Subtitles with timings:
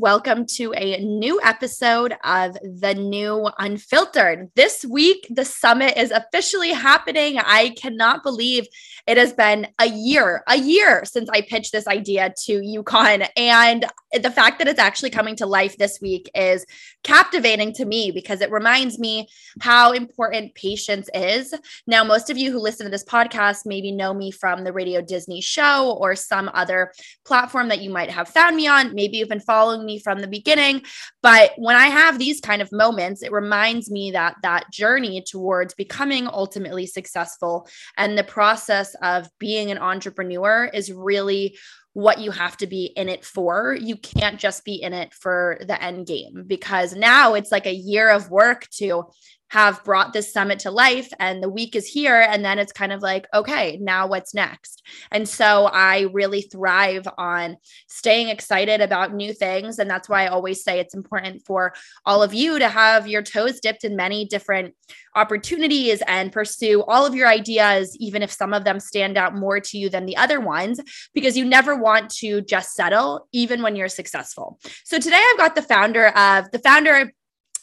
[0.00, 4.48] Welcome to a new episode of The New Unfiltered.
[4.54, 7.38] This week, the summit is officially happening.
[7.38, 8.68] I cannot believe
[9.08, 13.26] it has been a year, a year since I pitched this idea to UConn.
[13.38, 16.66] And the fact that it's actually coming to life this week is
[17.04, 19.26] captivating to me because it reminds me
[19.62, 21.54] how important patience is.
[21.86, 25.00] Now, most of you who listen to this podcast maybe know me from the Radio
[25.00, 26.92] Disney show or some other
[27.24, 28.94] platform that you might have found me on.
[28.94, 30.82] Maybe you've been following me from the beginning.
[31.22, 35.72] But when I have these kind of moments, it reminds me that that journey towards
[35.72, 41.56] becoming ultimately successful and the process of being an entrepreneur is really
[41.92, 43.76] what you have to be in it for.
[43.78, 47.74] You can't just be in it for the end game because now it's like a
[47.74, 49.04] year of work to
[49.50, 52.20] have brought this summit to life and the week is here.
[52.20, 54.82] And then it's kind of like okay now what's next?
[55.10, 59.78] And so i really thrive on staying excited about new things.
[59.78, 63.22] And that's why i always say it's important for all of you to have your
[63.22, 64.74] toes dipped in many different
[65.14, 69.60] opportunities and pursue all of your ideas even if some of them stand out more
[69.60, 70.80] to you than the other ones
[71.14, 74.58] because you never want to just settle even when you're successful.
[74.84, 77.12] So today i've got the founder of the founder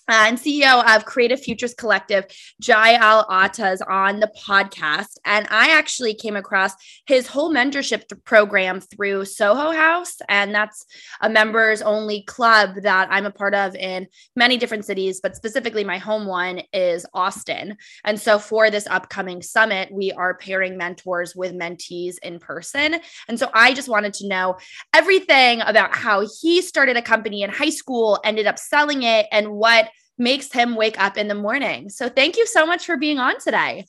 [0.07, 2.25] uh, and CEO of Creative Futures Collective,
[2.61, 5.17] Jai Al-Attas, on the podcast.
[5.25, 6.73] And I actually came across
[7.07, 10.17] his whole mentorship program through Soho House.
[10.29, 10.85] And that's
[11.21, 15.83] a members only club that I'm a part of in many different cities, but specifically
[15.83, 17.77] my home one is Austin.
[18.03, 22.97] And so for this upcoming summit, we are pairing mentors with mentees in person.
[23.27, 24.57] And so I just wanted to know
[24.93, 29.51] everything about how he started a company in high school, ended up selling it, and
[29.51, 31.89] what makes him wake up in the morning.
[31.89, 33.85] So thank you so much for being on today.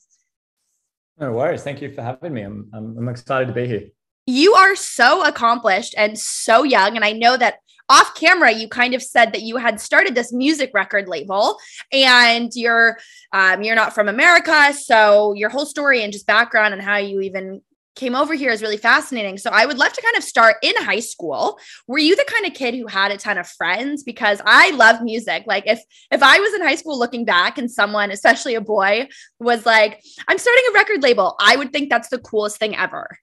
[1.19, 1.63] No worries.
[1.63, 2.41] Thank you for having me.
[2.41, 3.87] I'm, I'm, I'm excited to be here.
[4.25, 6.95] You are so accomplished and so young.
[6.95, 10.33] And I know that off camera you kind of said that you had started this
[10.33, 11.57] music record label
[11.93, 12.97] and you're
[13.31, 17.21] um, you're not from america so your whole story and just background and how you
[17.21, 17.61] even
[17.97, 19.37] came over here is really fascinating.
[19.37, 21.59] So I would love to kind of start in high school.
[21.87, 24.03] Were you the kind of kid who had a ton of friends?
[24.03, 25.43] Because I love music.
[25.47, 25.81] Like if
[26.11, 29.09] if I was in high school looking back and someone, especially a boy,
[29.39, 33.17] was like, I'm starting a record label, I would think that's the coolest thing ever.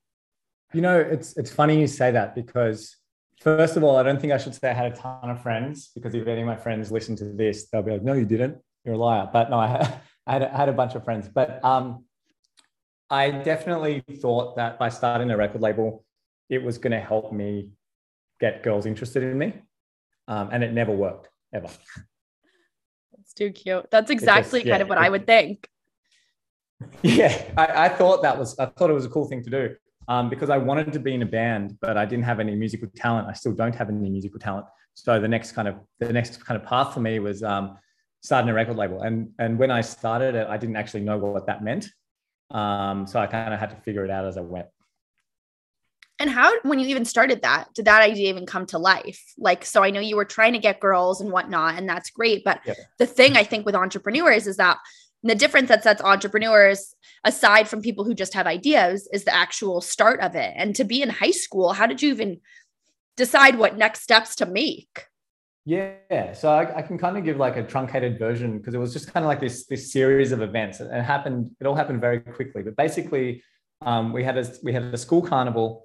[0.74, 2.96] You know, it's it's funny you say that because
[3.40, 5.90] first of all, I don't think I should say I had a ton of friends
[5.94, 8.58] because if any of my friends listen to this, they'll be like, no, you didn't.
[8.84, 9.30] You're a liar.
[9.32, 11.28] But no, I had, I had, I had a bunch of friends.
[11.28, 12.04] But um,
[13.10, 16.04] I definitely thought that by starting a record label,
[16.48, 17.70] it was going to help me
[18.40, 19.52] get girls interested in me.
[20.26, 21.68] Um, and it never worked, ever.
[23.16, 23.90] That's too cute.
[23.90, 25.68] That's exactly just, yeah, kind of what it, I would think.
[27.02, 29.74] Yeah, I, I, thought that was, I thought it was a cool thing to do
[30.08, 32.88] um, because I wanted to be in a band, but I didn't have any musical
[32.94, 33.28] talent.
[33.28, 34.66] I still don't have any musical talent.
[34.94, 37.78] So the next kind of, the next kind of path for me was um,
[38.22, 39.00] starting a record label.
[39.02, 41.88] And, and when I started it, I didn't actually know what that meant.
[42.54, 44.66] Um, so I kind of had to figure it out as I went.
[46.20, 49.20] And how, when you even started that, did that idea even come to life?
[49.36, 52.44] Like, so I know you were trying to get girls and whatnot, and that's great.
[52.44, 52.74] But yeah.
[52.98, 54.78] the thing I think with entrepreneurs is that
[55.24, 56.94] the difference that sets entrepreneurs
[57.24, 60.52] aside from people who just have ideas is the actual start of it.
[60.54, 62.40] And to be in high school, how did you even
[63.16, 65.06] decide what next steps to make?
[65.66, 68.92] Yeah, so I, I, can kind of give like a truncated version because it was
[68.92, 70.78] just kind of like this this series of events.
[70.80, 71.52] It happened.
[71.58, 72.62] It all happened very quickly.
[72.62, 73.42] But basically,
[73.80, 75.84] um, we had a we had a school carnival,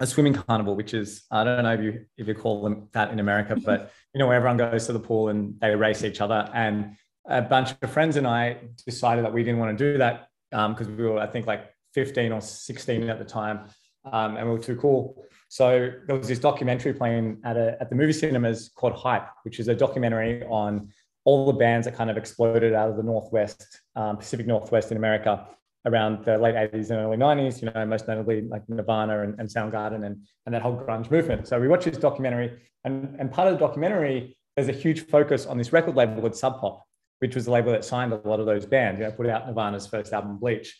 [0.00, 3.12] a swimming carnival, which is I don't know if you if you call them that
[3.12, 6.20] in America, but you know where everyone goes to the pool and they race each
[6.20, 6.50] other.
[6.52, 10.28] And a bunch of friends and I decided that we didn't want to do that
[10.50, 13.68] because um, we were I think like 15 or 16 at the time,
[14.12, 15.24] um, and we were too cool.
[15.48, 19.60] So there was this documentary playing at, a, at the movie cinemas called Hype, which
[19.60, 20.88] is a documentary on
[21.24, 24.96] all the bands that kind of exploded out of the Northwest, um, Pacific Northwest in
[24.96, 25.46] America
[25.86, 29.48] around the late 80s and early 90s, you know, most notably like Nirvana and, and
[29.48, 31.46] Soundgarden and, and that whole grunge movement.
[31.46, 35.46] So we watched this documentary and, and part of the documentary, there's a huge focus
[35.46, 36.84] on this record label called Sub Pop,
[37.18, 39.46] which was the label that signed a lot of those bands, you know, put out
[39.46, 40.78] Nirvana's first album, Bleach.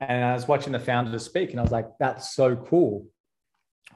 [0.00, 3.06] And I was watching the founders speak and I was like, that's so cool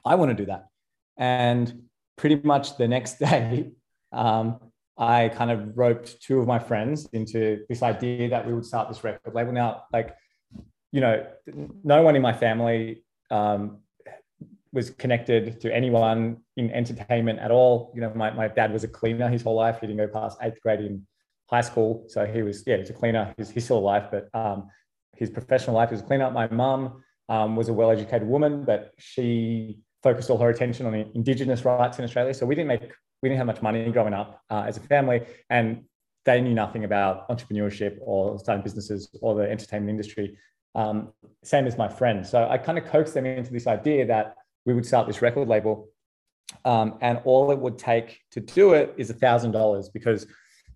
[0.05, 0.69] I want to do that.
[1.17, 1.83] And
[2.17, 3.73] pretty much the next day,
[4.13, 4.61] um,
[4.97, 8.89] I kind of roped two of my friends into this idea that we would start
[8.89, 9.53] this record label.
[9.53, 10.17] Now, like,
[10.91, 11.25] you know,
[11.85, 13.79] no one in my family um,
[14.73, 17.93] was connected to anyone in entertainment at all.
[17.95, 19.79] You know, my, my dad was a cleaner his whole life.
[19.81, 21.07] He didn't go past eighth grade in
[21.49, 22.05] high school.
[22.09, 23.35] So he was, yeah, he's a cleaner.
[23.37, 24.69] He's, he's still alive, but um,
[25.19, 26.31] his professional life was a cleaner.
[26.31, 30.95] My mum um, was a well educated woman, but she focused all her attention on
[30.95, 32.33] Indigenous rights in Australia.
[32.33, 35.23] So we didn't make we didn't have much money growing up uh, as a family,
[35.51, 35.85] and
[36.25, 40.39] they knew nothing about entrepreneurship or starting businesses or the entertainment industry.
[40.75, 41.13] Um,
[41.43, 42.31] same as my friends.
[42.31, 45.49] So I kind of coaxed them into this idea that we would start this record
[45.49, 45.89] label,
[46.65, 50.27] um, and all it would take to do it is a thousand dollars because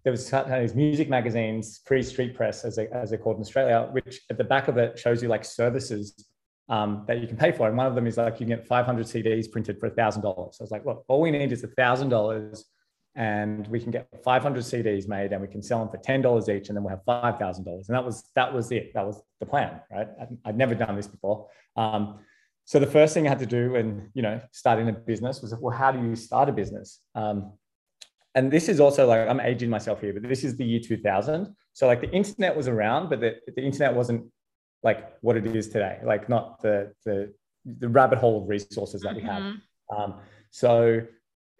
[0.04, 3.88] there was these music magazines, free street press, as, they, as they're called in Australia,
[3.92, 6.26] which at the back of it shows you like services
[6.68, 7.68] um, that you can pay for.
[7.68, 10.22] And one of them is like you can get 500 CDs printed for $1,000.
[10.22, 12.62] So I was like, look, all we need is $1,000
[13.14, 16.68] and we can get 500 CDs made and we can sell them for $10 each
[16.68, 17.58] and then we'll have $5,000.
[17.66, 18.92] And that was, that was it.
[18.94, 20.08] That was the plan, right?
[20.20, 21.46] I'd, I'd never done this before.
[21.76, 22.20] Um,
[22.64, 25.54] so the first thing I had to do when, you know, starting a business was,
[25.54, 27.00] well, how do you start a business?
[27.14, 27.52] Um,
[28.34, 31.54] and this is also like, I'm aging myself here, but this is the year 2000.
[31.72, 34.30] So like the internet was around, but the, the internet wasn't
[34.82, 37.32] like what it is today, like not the the
[37.64, 39.42] the rabbit hole of resources that we have.
[39.42, 39.96] Mm-hmm.
[39.96, 40.14] Um,
[40.50, 41.00] so,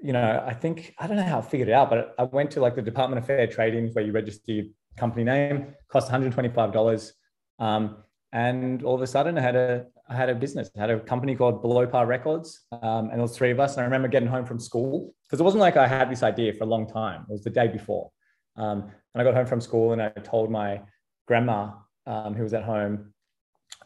[0.00, 2.50] you know, I think I don't know how I figured it out, but I went
[2.52, 4.64] to like the Department of Fair Trading where you register your
[4.96, 7.12] company name, cost $125.
[7.58, 7.98] Um,
[8.32, 10.70] and all of a sudden I had a I had a business.
[10.76, 13.72] I had a company called Below Par Records, um, and there was three of us.
[13.72, 16.52] And I remember getting home from school because it wasn't like I had this idea
[16.52, 17.22] for a long time.
[17.28, 18.10] It was the day before,
[18.56, 18.82] um,
[19.14, 20.82] and I got home from school and I told my
[21.26, 21.72] grandma
[22.06, 23.12] um, who was at home,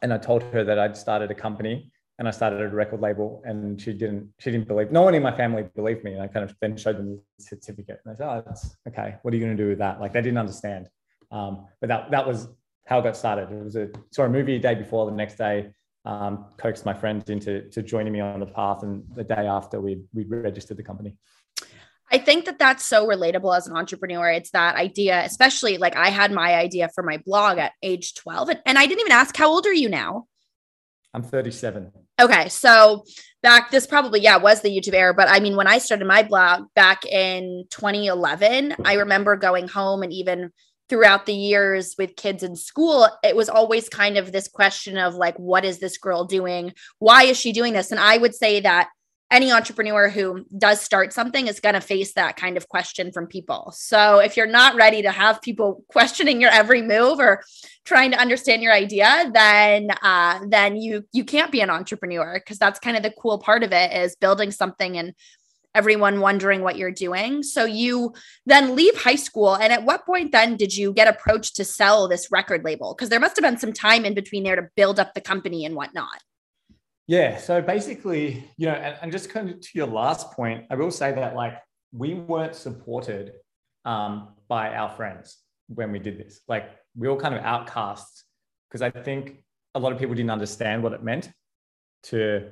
[0.02, 3.42] and I told her that I'd started a company and I started a record label,
[3.44, 4.90] and she didn't she didn't believe.
[4.90, 7.44] No one in my family believed me, and I kind of then showed them the
[7.44, 9.16] certificate, and I said, "Oh, that's okay.
[9.22, 10.88] What are you going to do with that?" Like they didn't understand,
[11.30, 12.48] um, but that that was
[12.86, 13.52] how it got started.
[13.52, 15.06] It was a saw a movie a day before.
[15.06, 15.72] The next day,
[16.06, 19.80] um, coaxed my friends into to joining me on the path, and the day after,
[19.80, 21.16] we we registered the company.
[22.10, 24.30] I think that that's so relatable as an entrepreneur.
[24.30, 28.50] It's that idea, especially like I had my idea for my blog at age 12
[28.50, 30.26] and, and I didn't even ask, how old are you now?
[31.12, 31.90] I'm 37.
[32.20, 32.48] Okay.
[32.48, 33.04] So
[33.42, 35.14] back, this probably, yeah, was the YouTube era.
[35.14, 40.02] But I mean, when I started my blog back in 2011, I remember going home
[40.02, 40.52] and even
[40.88, 45.14] throughout the years with kids in school, it was always kind of this question of
[45.14, 46.72] like, what is this girl doing?
[46.98, 47.90] Why is she doing this?
[47.90, 48.88] And I would say that
[49.30, 53.26] any entrepreneur who does start something is going to face that kind of question from
[53.26, 53.72] people.
[53.76, 57.42] So if you're not ready to have people questioning your every move or
[57.84, 62.58] trying to understand your idea, then uh, then you you can't be an entrepreneur because
[62.58, 65.12] that's kind of the cool part of it is building something and
[65.76, 67.42] everyone wondering what you're doing.
[67.42, 68.14] So you
[68.46, 72.08] then leave high school and at what point then did you get approached to sell
[72.08, 72.94] this record label?
[72.94, 75.64] Because there must have been some time in between there to build up the company
[75.64, 76.22] and whatnot.
[77.06, 77.36] Yeah.
[77.36, 80.90] So basically, you know, and, and just kind of to your last point, I will
[80.90, 81.58] say that like
[81.92, 83.32] we weren't supported
[83.84, 85.38] um, by our friends
[85.68, 86.40] when we did this.
[86.48, 88.24] Like we were kind of outcasts
[88.68, 89.42] because I think
[89.74, 91.30] a lot of people didn't understand what it meant
[92.04, 92.48] to,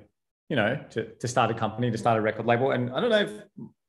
[0.48, 2.70] you know, to, to start a company, to start a record label.
[2.70, 3.32] And I don't know if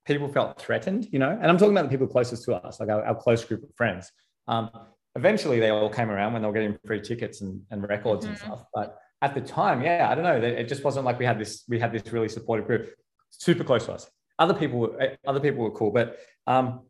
[0.05, 2.89] people felt threatened, you know, and I'm talking about the people closest to us, like
[2.89, 4.11] our, our close group of friends.
[4.47, 4.69] Um,
[5.15, 8.33] eventually they all came around when they were getting free tickets and, and records mm-hmm.
[8.33, 8.63] and stuff.
[8.73, 10.35] But at the time, yeah, I don't know.
[10.35, 12.93] It just wasn't like we had this, we had this really supportive group,
[13.31, 14.09] super close to us.
[14.37, 16.81] Other people, were, eh, other people were cool, but um,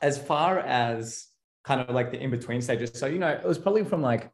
[0.00, 1.26] as far as
[1.64, 4.30] kind of like the in between stages, so you know, it was probably from like,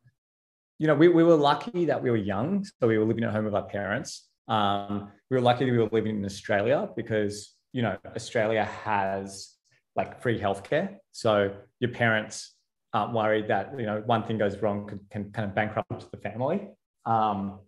[0.78, 3.32] you know, we, we were lucky that we were young, so we were living at
[3.32, 4.27] home with our parents.
[4.48, 9.54] Um, we were lucky that we were living in Australia because you know Australia has
[9.94, 12.54] like free healthcare, so your parents
[12.94, 16.16] aren't worried that you know one thing goes wrong can, can kind of bankrupt the
[16.18, 16.68] family.
[17.04, 17.60] Um,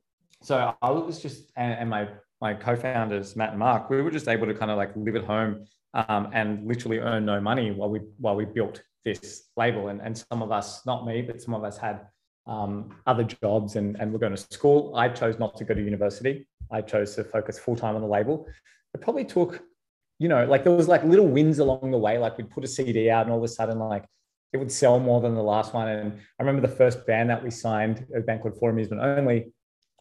[0.43, 2.09] so I was just, and, and, my
[2.41, 5.25] my co-founders Matt and Mark, we were just able to kind of like live at
[5.25, 9.89] home um, and literally earn no money while we while we built this label.
[9.89, 12.07] And and some of us, not me, but some of us had
[12.51, 14.95] um, other jobs and and were going to school.
[14.97, 16.47] I chose not to go to university.
[16.71, 18.47] I chose to focus full time on the label.
[18.93, 19.63] It probably took,
[20.19, 22.19] you know, like there was like little wins along the way.
[22.19, 24.05] Like we'd put a CD out, and all of a sudden, like
[24.53, 25.89] it would sell more than the last one.
[25.89, 29.53] And I remember the first band that we signed, a band called For Amusement Only.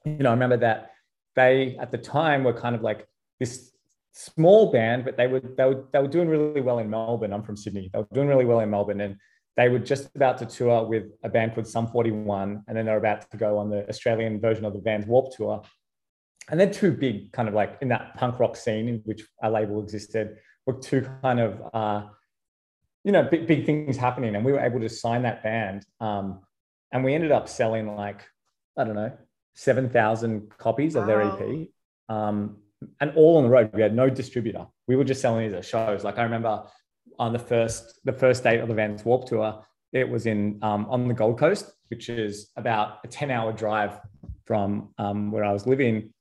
[0.05, 0.91] You know, I remember that
[1.35, 3.07] they at the time were kind of like
[3.39, 3.71] this
[4.13, 7.31] small band, but they were they were they were doing really well in Melbourne.
[7.31, 7.91] I'm from Sydney.
[7.93, 9.17] They were doing really well in Melbourne, and
[9.59, 12.97] they were just about to tour with a band called Sum 41, and then they're
[12.97, 15.61] about to go on the Australian version of the Vans Warp Tour.
[16.49, 19.51] And they're two big kind of like in that punk rock scene in which our
[19.51, 22.03] label existed, were two kind of uh,
[23.03, 24.37] you know, big, big things happening.
[24.37, 25.85] And we were able to sign that band.
[25.99, 26.39] Um,
[26.93, 28.25] and we ended up selling like,
[28.77, 29.11] I don't know,
[29.55, 31.67] 7,000 copies of their EP.
[32.07, 32.59] Um,
[33.01, 33.71] and all on the road.
[33.73, 34.67] We had no distributor.
[34.87, 36.05] We were just selling these at shows.
[36.05, 36.63] Like I remember
[37.19, 40.87] on the first, the first date of the Vans Warp Tour, it was in um,
[40.89, 43.99] on the Gold Coast, which is about a 10 hour drive
[44.45, 46.13] from um, where I was living.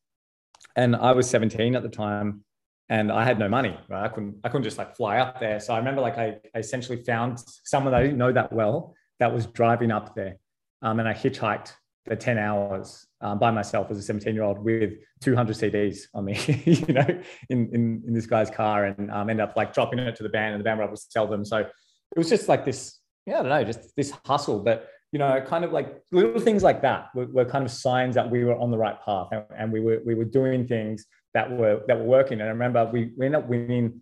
[0.77, 2.45] and I was 17 at the time
[2.89, 4.05] and I had no money, right?
[4.05, 5.61] I couldn't, I couldn't just like fly up there.
[5.61, 8.95] So I remember like I, I essentially found someone that I didn't know that well
[9.19, 10.37] that was driving up there.
[10.83, 11.73] Um, and I hitchhiked
[12.07, 16.25] for 10 hours um, by myself as a 17 year old with 200 CDs on
[16.25, 17.07] me, you know,
[17.51, 20.29] in, in, in, this guy's car and um, end up like dropping it to the
[20.29, 21.45] band and the band to sell them.
[21.45, 24.61] So it was just like this, yeah, I don't know, just this hustle.
[24.61, 28.15] But, you know, kind of like little things like that were, were kind of signs
[28.15, 31.07] that we were on the right path and, and we were, we were doing things
[31.35, 32.41] that were, that were working.
[32.41, 34.01] And I remember we, we ended up winning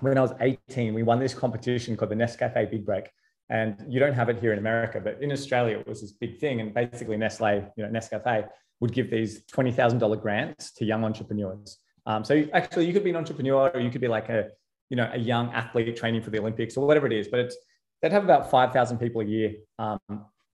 [0.00, 3.08] when I was 18, we won this competition called the Nescafe Big Break
[3.50, 6.38] and you don't have it here in America, but in Australia, it was this big
[6.38, 6.60] thing.
[6.60, 8.48] And basically, Nestle, you know, Nescafe
[8.80, 11.78] would give these $20,000 grants to young entrepreneurs.
[12.06, 14.48] Um, so actually, you could be an entrepreneur or you could be like a,
[14.90, 17.28] you know, a young athlete training for the Olympics or whatever it is.
[17.28, 17.56] But it's,
[18.02, 19.98] they'd have about 5,000 people a year um,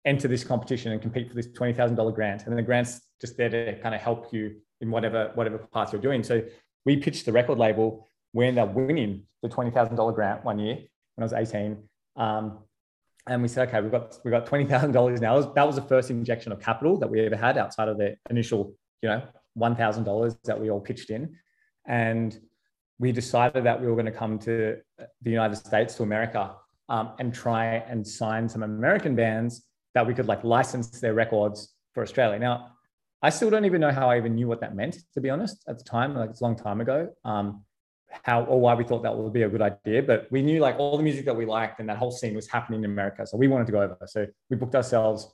[0.05, 2.47] enter this competition and compete for this $20,000 grant.
[2.47, 6.01] And the grant's just there to kind of help you in whatever, whatever path you're
[6.01, 6.23] doing.
[6.23, 6.43] So
[6.87, 8.09] we pitched the record label.
[8.33, 10.77] We ended up winning the $20,000 grant one year
[11.17, 11.77] when I was 18.
[12.17, 12.59] Um,
[13.27, 15.41] and we said, okay, we've got we've got twenty thousand dollars now.
[15.41, 18.75] That was the first injection of capital that we ever had outside of the initial,
[19.03, 19.23] you know,
[19.55, 21.37] one thousand dollars that we all pitched in,
[21.87, 22.39] and
[22.99, 24.77] we decided that we were going to come to
[25.23, 26.55] the United States to America
[26.89, 31.75] um, and try and sign some American bands that we could like license their records
[31.95, 32.39] for Australia.
[32.39, 32.73] Now,
[33.23, 35.65] I still don't even know how I even knew what that meant, to be honest,
[35.69, 36.15] at the time.
[36.15, 37.09] Like it's a long time ago.
[37.25, 37.65] Um,
[38.11, 40.03] how or why we thought that would be a good idea.
[40.03, 42.49] But we knew like all the music that we liked and that whole scene was
[42.49, 43.27] happening in America.
[43.27, 43.99] So we wanted to go over.
[44.07, 45.33] So we booked ourselves,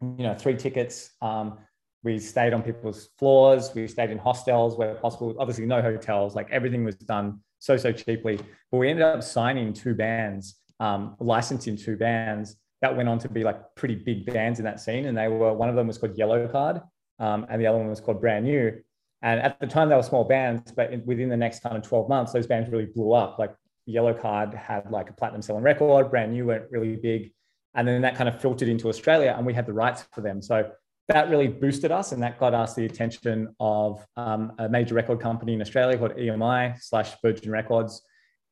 [0.00, 1.10] you know, three tickets.
[1.22, 1.58] Um,
[2.02, 3.70] we stayed on people's floors.
[3.74, 5.34] We stayed in hostels where possible.
[5.38, 6.34] Obviously, no hotels.
[6.34, 8.38] Like everything was done so so cheaply.
[8.70, 13.28] But we ended up signing two bands, um, licensing two bands that went on to
[13.28, 15.06] be like pretty big bands in that scene.
[15.06, 16.82] And they were one of them was called Yellowcard,
[17.18, 18.80] um, and the other one was called Brand New.
[19.22, 21.82] And at the time, they were small bands, but in, within the next kind of
[21.82, 23.38] 12 months, those bands really blew up.
[23.38, 23.54] Like
[23.88, 27.32] Yellowcard had like a platinum selling record, brand new, went really big.
[27.74, 30.40] And then that kind of filtered into Australia, and we had the rights for them.
[30.40, 30.70] So
[31.08, 35.20] that really boosted us, and that got us the attention of um, a major record
[35.20, 38.02] company in Australia called EMI slash Virgin Records.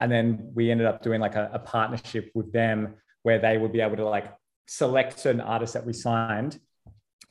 [0.01, 3.73] And then we ended up doing like a, a partnership with them where they would
[3.73, 4.33] be able to like
[4.67, 6.59] select certain artists that we signed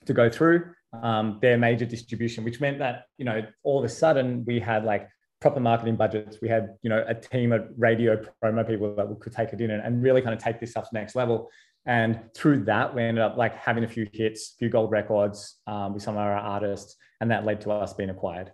[0.05, 3.89] to go through um, their major distribution, which meant that you know all of a
[3.89, 5.07] sudden we had like
[5.41, 6.39] proper marketing budgets.
[6.41, 9.71] We had you know a team of radio promo people that could take it in
[9.71, 11.49] and, and really kind of take this stuff to the next level.
[11.85, 15.57] And through that, we ended up like having a few hits, a few gold records
[15.67, 18.51] um, with some of our artists, and that led to us being acquired.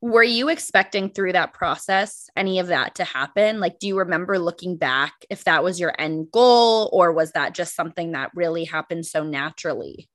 [0.00, 3.60] Were you expecting through that process any of that to happen?
[3.60, 7.54] Like, do you remember looking back if that was your end goal, or was that
[7.54, 10.08] just something that really happened so naturally?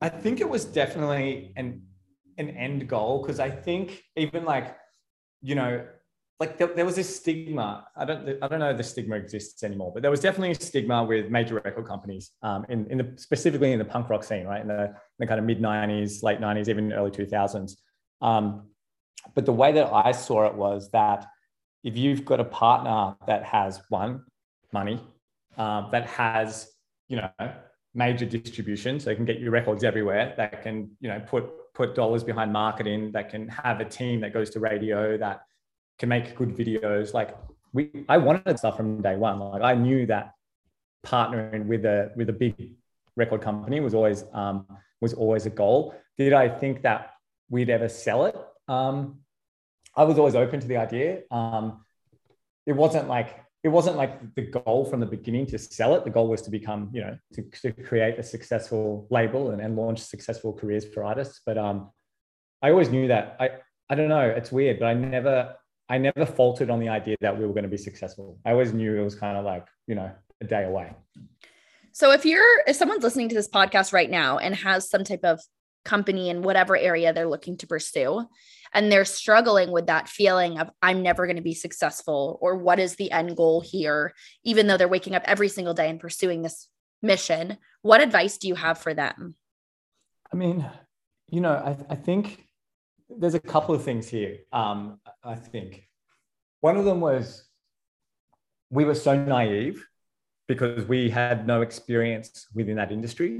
[0.00, 1.82] I think it was definitely an
[2.36, 4.76] an end goal because I think even like
[5.42, 5.84] you know
[6.40, 7.84] like there, there, was this stigma.
[7.96, 10.54] I don't I don't know if the stigma exists anymore, but there was definitely a
[10.54, 14.46] stigma with major record companies um, in in the specifically in the punk rock scene,
[14.46, 17.72] right in the, in the kind of mid '90s, late '90s, even early 2000s.
[18.20, 18.68] Um,
[19.34, 21.26] but the way that I saw it was that
[21.82, 24.24] if you've got a partner that has one
[24.72, 25.00] money,
[25.56, 26.70] uh, that has
[27.08, 27.30] you know
[27.98, 31.94] major distribution so they can get your records everywhere that can you know put put
[31.96, 35.42] dollars behind marketing that can have a team that goes to radio that
[35.98, 37.12] can make good videos.
[37.12, 37.36] Like
[37.72, 39.38] we i wanted stuff from day one.
[39.40, 40.34] Like i knew that
[41.04, 42.54] partnering with a with a big
[43.16, 44.66] record company was always um,
[45.00, 45.94] was always a goal.
[46.16, 47.00] Did i think that
[47.50, 48.36] we'd ever sell it?
[48.68, 48.96] Um,
[49.96, 51.22] i was always open to the idea.
[51.30, 51.84] Um,
[52.66, 53.30] it wasn't like
[53.64, 56.04] it wasn't like the goal from the beginning to sell it.
[56.04, 59.76] The goal was to become, you know, to, to create a successful label and, and
[59.76, 61.40] launch successful careers for artists.
[61.44, 61.90] But um,
[62.62, 63.36] I always knew that.
[63.40, 63.50] I
[63.90, 64.28] I don't know.
[64.28, 65.56] It's weird, but I never
[65.88, 68.38] I never faltered on the idea that we were going to be successful.
[68.44, 70.10] I always knew it was kind of like you know
[70.40, 70.92] a day away.
[71.92, 75.24] So if you're if someone's listening to this podcast right now and has some type
[75.24, 75.40] of
[75.88, 78.26] company in whatever area they're looking to pursue.
[78.74, 82.78] And they're struggling with that feeling of i'm never going to be successful or what
[82.78, 84.14] is the end goal here?
[84.44, 86.68] Even though they're waking up every single day and pursuing this
[87.00, 89.34] mission what advice do you have for them?
[90.32, 90.66] I mean
[91.28, 92.44] you know i, I think
[93.08, 95.84] there's a couple of things here um, i think.
[96.60, 97.48] One of them was
[98.70, 99.86] we were so naive
[100.48, 103.32] because we had no experience within that industry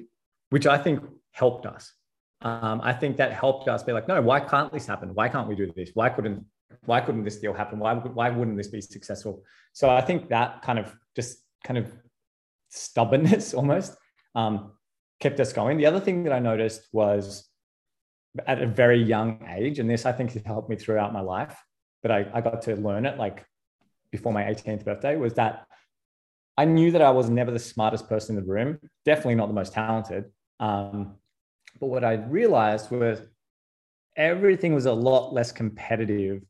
[0.51, 0.97] which i think
[1.33, 1.93] helped us
[2.43, 5.15] um, I think that helped us be like, no, why can't this happen?
[5.15, 5.91] Why can't we do this?
[5.95, 6.45] Why couldn't
[6.85, 7.79] why couldn't this deal happen?
[7.79, 9.43] Why why wouldn't this be successful?
[9.73, 11.93] So I think that kind of just kind of
[12.69, 13.97] stubbornness almost
[14.35, 14.73] um,
[15.21, 15.79] kept us going.
[15.79, 17.49] The other thing that I noticed was
[18.47, 21.57] at a very young age, and this I think has helped me throughout my life,
[22.03, 23.45] but I, I got to learn it like
[24.13, 25.67] before my 18th birthday was that
[26.57, 29.55] I knew that I was never the smartest person in the room, definitely not the
[29.55, 30.27] most talented.
[30.61, 31.17] Um,
[31.81, 33.21] but what I realized was
[34.17, 36.43] everything was a lot less competitive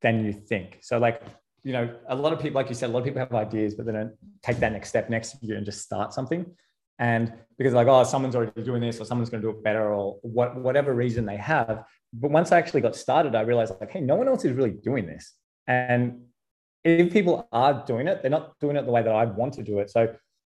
[0.00, 0.78] than you think.
[0.82, 1.22] So, like,
[1.62, 3.74] you know, a lot of people, like you said, a lot of people have ideas,
[3.74, 4.12] but they don't
[4.42, 6.46] take that next step next year and just start something.
[6.98, 9.92] And because like, oh, someone's already doing this, or someone's going to do it better,
[9.92, 11.84] or what, whatever reason they have.
[12.12, 14.70] But once I actually got started, I realized like, hey, no one else is really
[14.70, 15.32] doing this.
[15.66, 16.22] And
[16.84, 19.62] if people are doing it, they're not doing it the way that I want to
[19.62, 19.90] do it.
[19.90, 20.14] So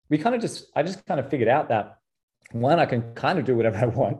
[0.10, 1.98] we kind of just, I just kind of figured out that
[2.53, 4.17] one, I can kind of do whatever I want,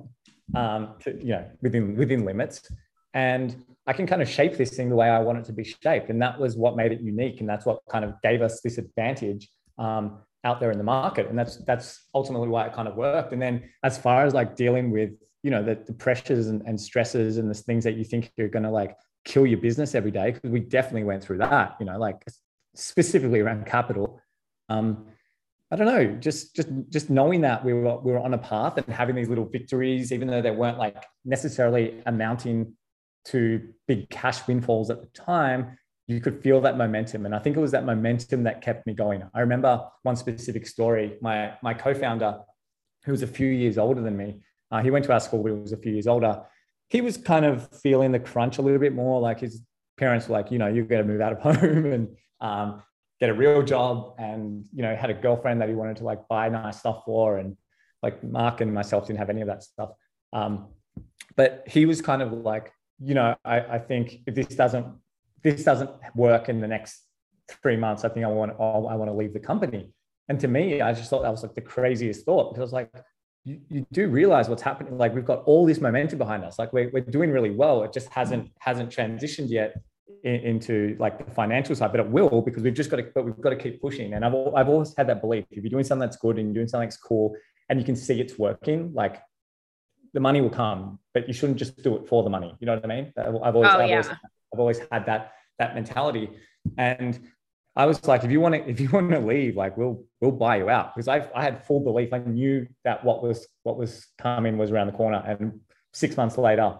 [0.56, 2.70] um, to, you know, within within limits,
[3.14, 5.64] and I can kind of shape this thing the way I want it to be
[5.64, 6.10] shaped.
[6.10, 8.78] And that was what made it unique, and that's what kind of gave us this
[8.78, 11.28] advantage um, out there in the market.
[11.28, 13.34] And that's that's ultimately why it kind of worked.
[13.34, 15.12] And then as far as like dealing with
[15.44, 18.48] you know the, the pressures and, and stresses and the things that you think you're
[18.48, 21.86] going to like kill your business every day because we definitely went through that you
[21.86, 22.16] know like
[22.76, 24.20] specifically around capital
[24.70, 25.06] um,
[25.74, 28.78] I don't know, just just just knowing that we were we were on a path
[28.78, 32.74] and having these little victories, even though they weren't like necessarily amounting
[33.26, 35.76] to big cash windfalls at the time,
[36.06, 37.26] you could feel that momentum.
[37.26, 39.24] And I think it was that momentum that kept me going.
[39.34, 41.18] I remember one specific story.
[41.22, 42.42] My my co-founder,
[43.06, 45.54] who was a few years older than me, uh, he went to our school, but
[45.54, 46.44] he was a few years older.
[46.90, 49.20] He was kind of feeling the crunch a little bit more.
[49.20, 49.64] Like his
[49.98, 52.84] parents were like, you know, you got to move out of home and um,
[53.24, 56.28] get a real job and you know had a girlfriend that he wanted to like
[56.28, 57.38] buy nice stuff for.
[57.38, 57.56] And
[58.02, 59.92] like mark and myself didn't have any of that stuff.
[60.34, 60.68] Um,
[61.38, 64.88] but he was kind of like you know I, I think if this doesn't
[65.42, 67.02] this doesn't work in the next
[67.62, 69.94] three months i think i want i want to leave the company.
[70.28, 72.46] And to me i just thought that was like the craziest thought.
[72.50, 72.92] Because i was like
[73.46, 74.98] you, you do realize what's happening.
[74.98, 76.58] Like we've got all this momentum behind us.
[76.60, 77.84] Like we're, we're doing really well.
[77.84, 79.70] It just hasn't hasn't transitioned yet
[80.24, 83.40] into like the financial side, but it will because we've just got to, but we've
[83.42, 84.14] got to keep pushing.
[84.14, 86.56] And I've, I've always had that belief if you're doing something that's good and you're
[86.56, 87.36] doing something that's cool
[87.70, 89.22] and you can see it's working, like
[90.14, 92.56] the money will come, but you shouldn't just do it for the money.
[92.60, 93.14] You know what I mean?
[93.18, 93.96] I've always, oh, I've, yeah.
[93.96, 96.30] always I've always had that, that mentality.
[96.78, 97.20] And
[97.76, 100.32] I was like, if you want to, if you want to leave, like we'll, we'll
[100.32, 102.14] buy you out because I, I had full belief.
[102.14, 105.24] I knew that what was, what was coming was around the corner.
[105.26, 105.60] And
[105.94, 106.78] six months later,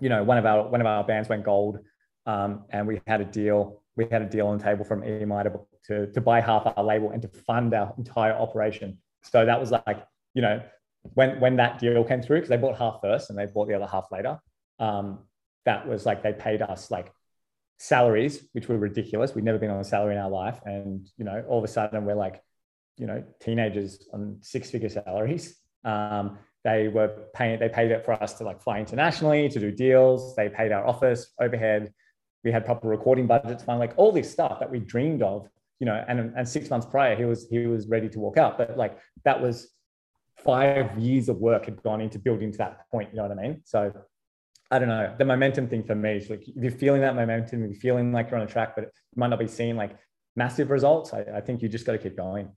[0.00, 1.78] you know, one of our, one of our bands went gold
[2.26, 3.82] um, and we had a deal.
[3.96, 6.84] We had a deal on the table from EMI to, to, to buy half our
[6.84, 8.98] label and to fund our entire operation.
[9.22, 10.62] So that was like, you know,
[11.02, 13.74] when when that deal came through, because they bought half first and they bought the
[13.74, 14.40] other half later.
[14.78, 15.20] Um,
[15.64, 17.12] that was like they paid us like
[17.78, 19.34] salaries, which were ridiculous.
[19.34, 21.68] We'd never been on a salary in our life, and you know, all of a
[21.68, 22.42] sudden we're like,
[22.96, 25.56] you know, teenagers on six-figure salaries.
[25.84, 27.60] Um, they were paying.
[27.60, 30.34] They paid it for us to like fly internationally to do deals.
[30.34, 31.92] They paid our office overhead
[32.44, 35.48] we had proper recording budgets, fine, like all this stuff that we dreamed of,
[35.80, 38.58] you know, and, and six months prior, he was, he was ready to walk out.
[38.58, 39.70] But like that was
[40.44, 43.10] five years of work had gone into building to that point.
[43.10, 43.62] You know what I mean?
[43.64, 43.92] So
[44.70, 45.14] I don't know.
[45.18, 48.30] The momentum thing for me is like if you're feeling that momentum, you're feeling like
[48.30, 49.96] you're on a track, but you might not be seeing like
[50.36, 52.50] massive results, I, I think you just got to keep going.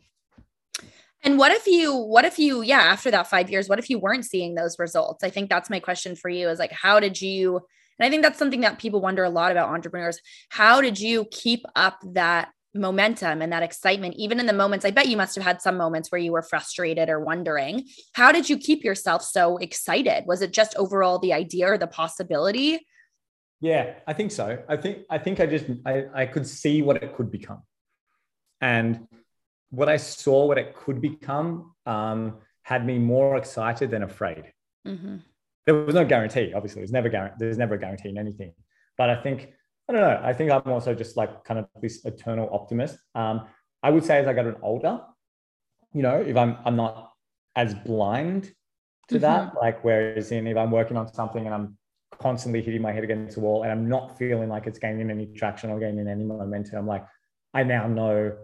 [1.23, 3.99] And what if you, what if you, yeah, after that five years, what if you
[3.99, 5.23] weren't seeing those results?
[5.23, 7.61] I think that's my question for you is like, how did you
[7.99, 10.19] and I think that's something that people wonder a lot about entrepreneurs.
[10.49, 14.85] How did you keep up that momentum and that excitement, even in the moments?
[14.85, 17.85] I bet you must have had some moments where you were frustrated or wondering.
[18.13, 20.25] How did you keep yourself so excited?
[20.27, 22.85] Was it just overall the idea or the possibility?
[23.59, 24.61] Yeah, I think so.
[24.69, 27.63] I think I think I just I, I could see what it could become.
[28.61, 29.07] And
[29.71, 34.53] what I saw what it could become um, had me more excited than afraid.
[34.85, 35.17] Mm-hmm
[35.67, 36.53] there was no guarantee.
[36.55, 37.35] Obviously, there's never guarantee.
[37.39, 38.53] There's never a guarantee in anything.
[38.97, 39.51] But I think
[39.87, 40.21] I don't know.
[40.23, 42.97] I think I'm also just like kind of this eternal optimist.
[43.13, 43.45] Um,
[43.83, 45.01] I would say as I got older,
[45.93, 47.11] you know, if I'm I'm not
[47.55, 48.53] as blind
[49.09, 49.21] to mm-hmm.
[49.21, 51.77] that, like whereas in if I'm working on something and I'm
[52.19, 55.27] constantly hitting my head against the wall and I'm not feeling like it's gaining any
[55.27, 57.05] traction or gaining any momentum, I'm like,
[57.53, 58.37] I now know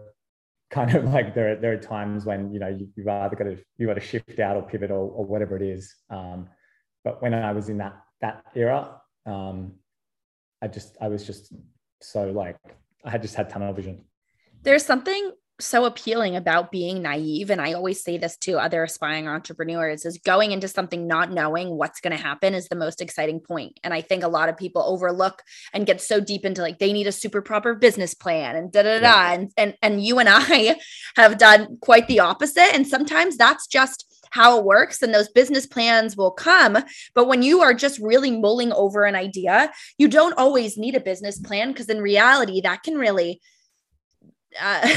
[0.70, 3.44] kind of like there, are, there are times when you know you, have either got
[3.44, 5.94] to you got to shift out or pivot or, or whatever it is.
[6.10, 6.48] Um,
[7.04, 9.74] but when I was in that that era, um,
[10.62, 11.52] I just I was just
[12.00, 12.56] so like
[13.04, 14.04] I had just had tunnel vision.
[14.62, 19.28] There's something so appealing about being naive and i always say this to other aspiring
[19.28, 23.38] entrepreneurs is going into something not knowing what's going to happen is the most exciting
[23.38, 23.78] point.
[23.84, 26.92] And i think a lot of people overlook and get so deep into like they
[26.92, 30.28] need a super proper business plan and da da da and, and and you and
[30.28, 30.76] i
[31.16, 32.74] have done quite the opposite.
[32.74, 36.76] And sometimes that's just how it works and those business plans will come.
[37.14, 41.00] But when you are just really mulling over an idea, you don't always need a
[41.00, 43.40] business plan because in reality, that can really
[44.60, 44.88] uh,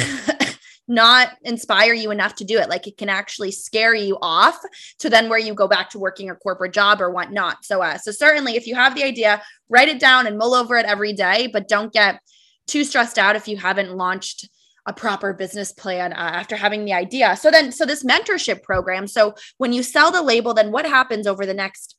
[0.88, 2.68] not inspire you enough to do it.
[2.68, 4.58] Like it can actually scare you off
[5.00, 7.64] to then where you go back to working a corporate job or whatnot.
[7.64, 10.78] So, uh, so certainly if you have the idea, write it down and mull over
[10.78, 12.22] it every day, but don't get
[12.66, 14.50] too stressed out if you haven't launched
[14.88, 17.36] a proper business plan uh, after having the idea.
[17.36, 19.06] So then, so this mentorship program.
[19.06, 21.96] So when you sell the label, then what happens over the next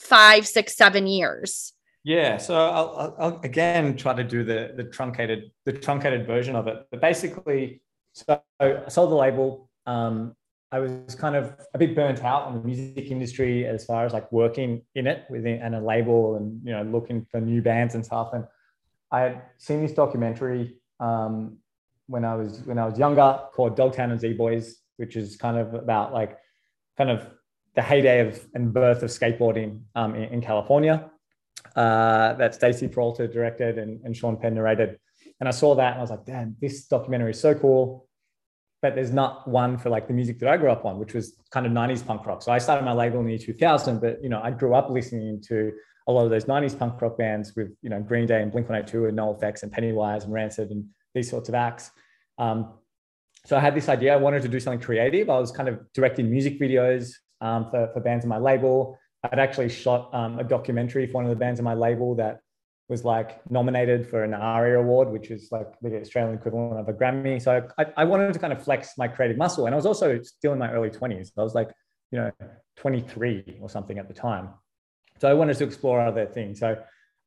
[0.00, 1.74] five, six, seven years?
[2.04, 6.66] Yeah, so I'll, I'll, again try to do the the truncated the truncated version of
[6.66, 6.84] it.
[6.90, 7.80] But basically,
[8.12, 9.70] so I sold the label.
[9.86, 10.34] Um,
[10.72, 14.12] I was kind of a bit burnt out on the music industry as far as
[14.12, 17.94] like working in it within and a label and you know looking for new bands
[17.94, 18.30] and stuff.
[18.32, 18.46] And
[19.12, 21.58] I had seen this documentary um,
[22.12, 25.58] when I was when I was younger called Dogtown and Z Boys, which is kind
[25.58, 26.38] of about like
[26.98, 27.26] kind of
[27.74, 31.10] the heyday of and birth of skateboarding um, in, in, California.
[31.74, 34.98] Uh, that Stacy Peralta directed and, and Sean Penn narrated.
[35.40, 38.08] And I saw that and I was like, damn, this documentary is so cool.
[38.82, 41.36] But there's not one for like the music that I grew up on, which was
[41.50, 42.42] kind of 90s punk rock.
[42.42, 44.90] So I started my label in the year 2000, but you know, I grew up
[44.90, 45.72] listening to
[46.08, 48.68] a lot of those 90s punk rock bands with, you know, Green Day and Blink
[48.68, 51.90] 182 and NoFX and Pennywise and Rancid and these sorts of acts.
[52.42, 52.74] Um,
[53.46, 54.12] so I had this idea.
[54.12, 55.30] I wanted to do something creative.
[55.30, 58.98] I was kind of directing music videos um, for, for bands on my label.
[59.22, 62.40] I'd actually shot um, a documentary for one of the bands on my label that
[62.88, 66.92] was like nominated for an ARIA award, which is like the Australian equivalent of a
[66.92, 67.40] Grammy.
[67.40, 69.66] So I, I wanted to kind of flex my creative muscle.
[69.66, 71.30] And I was also still in my early 20s.
[71.38, 71.70] I was like,
[72.10, 72.30] you know,
[72.76, 74.50] 23 or something at the time.
[75.20, 76.58] So I wanted to explore other things.
[76.58, 76.76] So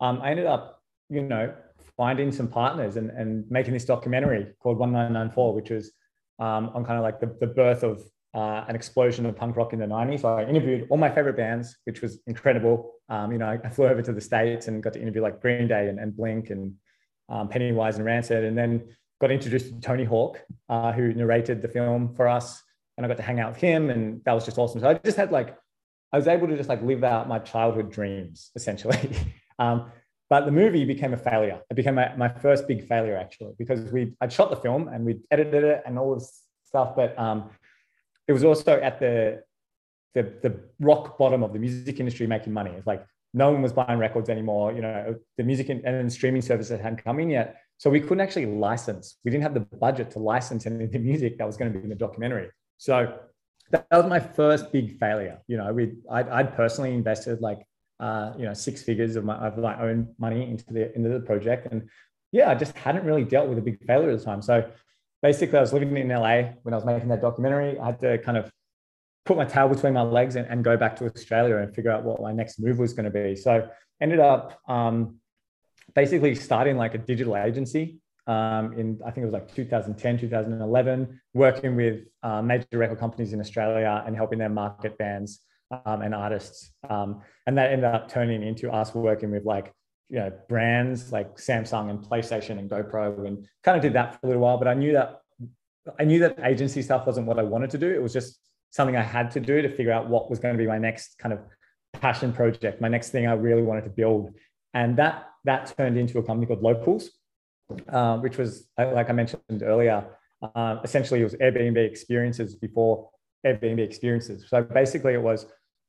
[0.02, 1.54] um, I ended up, you know,
[1.98, 5.92] finding some partners and, and making this documentary called 1994, which was
[6.40, 8.02] um, on kind of like the, the birth of
[8.34, 10.22] uh, an explosion of punk rock in the 90s.
[10.22, 12.96] So I interviewed all my favorite bands, which was incredible.
[13.08, 15.68] Um, you know, I, flew over to the States and got to interview like Green
[15.68, 16.74] Day and, and Blink and
[17.30, 18.90] um, Pennywise and Rancid, and then
[19.22, 22.62] got introduced to Tony Hawk, uh, who narrated the film for us.
[22.98, 24.82] And I got to hang out with him, and that was just awesome.
[24.82, 25.58] So I just had like,
[26.12, 29.18] I was able to just like live out my childhood dreams essentially.
[29.60, 29.92] um,
[30.30, 31.62] but the movie became a failure.
[31.70, 35.06] It became my, my first big failure actually, because we I'd shot the film and
[35.06, 37.50] we'd edited it and all this stuff, but um,
[38.28, 39.44] it was also at the,
[40.14, 42.72] the, the rock bottom of the music industry making money.
[42.72, 44.74] It's like no one was buying records anymore.
[44.74, 47.58] You know, the music and, streaming services hadn't come in yet.
[47.78, 49.18] So we couldn't actually license.
[49.26, 51.78] We didn't have the budget to license any of the music that was going to
[51.78, 52.50] be in the documentary.
[52.78, 53.14] So
[53.72, 55.40] that, that was my first big failure.
[55.48, 57.60] You know, we I'd, I'd personally invested like
[58.00, 61.20] uh, you know six figures of my of my own money into the into the
[61.20, 61.90] project, and
[62.32, 64.42] yeah, I just hadn't really dealt with a big failure at the time.
[64.42, 64.70] So
[65.22, 67.80] basically, I was living in LA when I was making that documentary.
[67.80, 68.52] I had to kind of
[69.26, 72.04] put my tail between my legs and, and go back to Australia and figure out
[72.04, 73.36] what my next move was going to be.
[73.36, 73.68] So
[74.00, 75.18] ended up um,
[75.96, 81.22] basically starting like a digital agency um, in I think it was like 2010, 2011,
[81.34, 85.42] working with uh, major record companies in Australia and helping them market bands
[85.86, 86.72] um, and artists.
[86.90, 89.74] Um, and that ended up turning into us working with like
[90.10, 94.20] you know brands like Samsung and PlayStation and GoPro and kind of did that for
[94.24, 94.58] a little while.
[94.58, 95.22] But I knew that
[96.00, 97.90] I knew that agency stuff wasn't what I wanted to do.
[97.90, 98.40] It was just
[98.72, 101.18] something I had to do to figure out what was going to be my next
[101.18, 101.40] kind of
[101.94, 104.34] passion project, my next thing I really wanted to build.
[104.74, 107.12] And that that turned into a company called Locals,
[107.90, 110.06] uh, which was like I mentioned earlier.
[110.42, 113.10] Uh, essentially, it was Airbnb experiences before
[113.46, 114.46] Airbnb experiences.
[114.50, 115.46] So basically, it was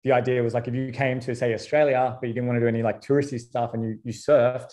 [0.06, 2.60] the idea was like if you came to say Australia, but you didn't want to
[2.60, 4.70] do any like touristy stuff and you, you surfed,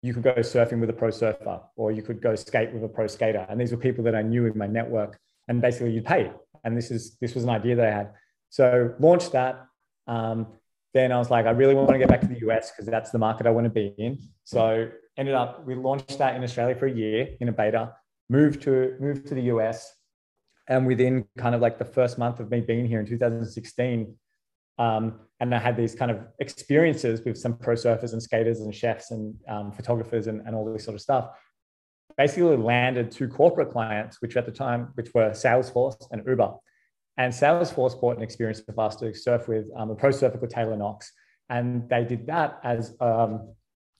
[0.00, 2.88] you could go surfing with a pro surfer or you could go skate with a
[2.88, 3.46] pro skater.
[3.50, 5.20] And these were people that I knew in my network.
[5.48, 6.32] And basically you'd pay.
[6.64, 8.12] And this is this was an idea that I had.
[8.48, 9.66] So launched that.
[10.06, 10.46] Um,
[10.94, 13.10] then I was like, I really want to get back to the US because that's
[13.10, 14.18] the market I want to be in.
[14.44, 14.88] So
[15.18, 17.92] ended up we launched that in Australia for a year in a beta,
[18.30, 19.94] moved to moved to the US.
[20.68, 24.16] And within kind of like the first month of me being here in 2016,
[24.80, 28.74] um, and I had these kind of experiences with some pro surfers and skaters and
[28.74, 31.28] chefs and um, photographers and, and all this sort of stuff.
[32.16, 36.54] Basically, landed two corporate clients, which at the time, which were Salesforce and Uber.
[37.18, 40.50] And Salesforce bought an experience of us to surf with um, a pro surfer called
[40.50, 41.12] Taylor Knox.
[41.50, 43.52] And they did that as um,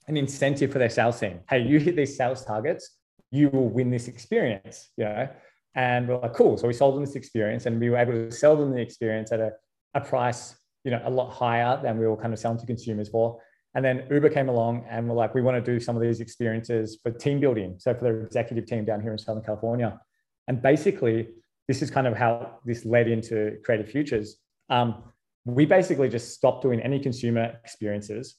[0.08, 1.40] an incentive for their sales team.
[1.48, 2.96] Hey, you hit these sales targets,
[3.30, 5.28] you will win this experience, you know?
[5.74, 6.56] And we're like, cool.
[6.56, 9.30] So we sold them this experience and we were able to sell them the experience
[9.30, 9.52] at a,
[9.94, 13.08] a price you know, a lot higher than we were kind of selling to consumers
[13.08, 13.40] for.
[13.74, 16.20] And then Uber came along and we're like, we want to do some of these
[16.20, 17.76] experiences for team building.
[17.78, 20.00] So for the executive team down here in Southern California.
[20.48, 21.28] And basically,
[21.68, 24.36] this is kind of how this led into Creative Futures.
[24.70, 25.04] Um,
[25.44, 28.36] we basically just stopped doing any consumer experiences.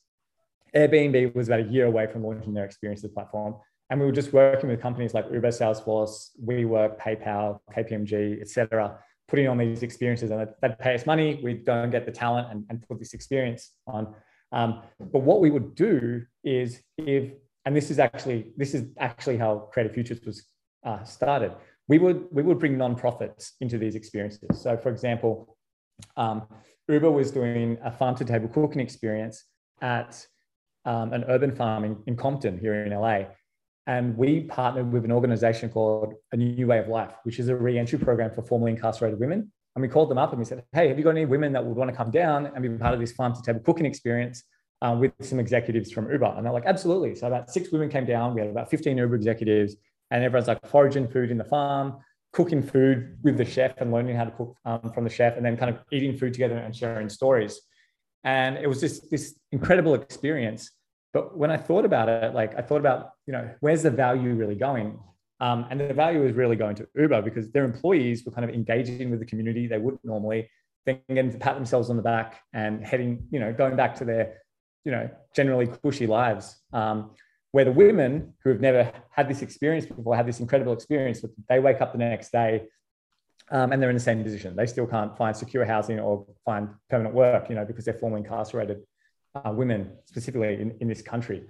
[0.76, 3.56] Airbnb was about a year away from launching their experiences platform.
[3.90, 8.98] And we were just working with companies like Uber, Salesforce, WeWork, PayPal, KPMG, et cetera,
[9.32, 11.40] putting on these experiences and they'd pay us money.
[11.42, 14.14] We'd go and get the talent and, and put this experience on.
[14.52, 17.32] Um, but what we would do is if,
[17.66, 20.44] and this is actually, this is actually how Creative Futures was
[20.86, 21.54] uh, started.
[21.88, 24.62] We would, we would bring nonprofits into these experiences.
[24.62, 25.58] So for example,
[26.18, 26.44] um,
[26.90, 29.46] Uber was doing a farm to table cooking experience
[29.82, 30.28] at
[30.84, 33.28] um, an urban farm in, in Compton here in LA.
[33.88, 37.56] And we partnered with an organization called A New Way of Life, which is a
[37.56, 39.52] re-entry program for formerly incarcerated women.
[39.76, 41.66] And we called them up and we said, hey, have you got any women that
[41.66, 44.44] would want to come down and be part of this farm to table cooking experience
[44.82, 46.34] um, with some executives from Uber?
[46.38, 47.16] And they're like, absolutely.
[47.16, 48.36] So about six women came down.
[48.36, 49.76] We had about 15 Uber executives
[50.12, 51.98] and everyone's like foraging food in the farm,
[52.34, 55.46] cooking food with the chef and learning how to cook um, from the chef and
[55.46, 57.62] then kind of eating food together and sharing stories.
[58.24, 60.70] And it was just this incredible experience
[61.14, 64.34] but when I thought about it, like I thought about, you know, where's the value
[64.34, 65.00] really going?
[65.40, 68.54] Um, and the value is really going to Uber because their employees were kind of
[68.56, 70.50] engaging with the community they wouldn't normally,
[70.86, 74.06] then getting to pat themselves on the back and heading, you know, going back to
[74.06, 74.42] their,
[74.86, 76.56] you know, generally cushy lives.
[76.72, 77.12] Um,
[77.52, 81.32] where the women who have never had this experience before have this incredible experience, but
[81.50, 82.64] they wake up the next day
[83.50, 84.56] um, and they're in the same position.
[84.56, 88.22] They still can't find secure housing or find permanent work, you know, because they're formerly
[88.22, 88.84] incarcerated
[89.36, 91.44] uh, women specifically in, in this country.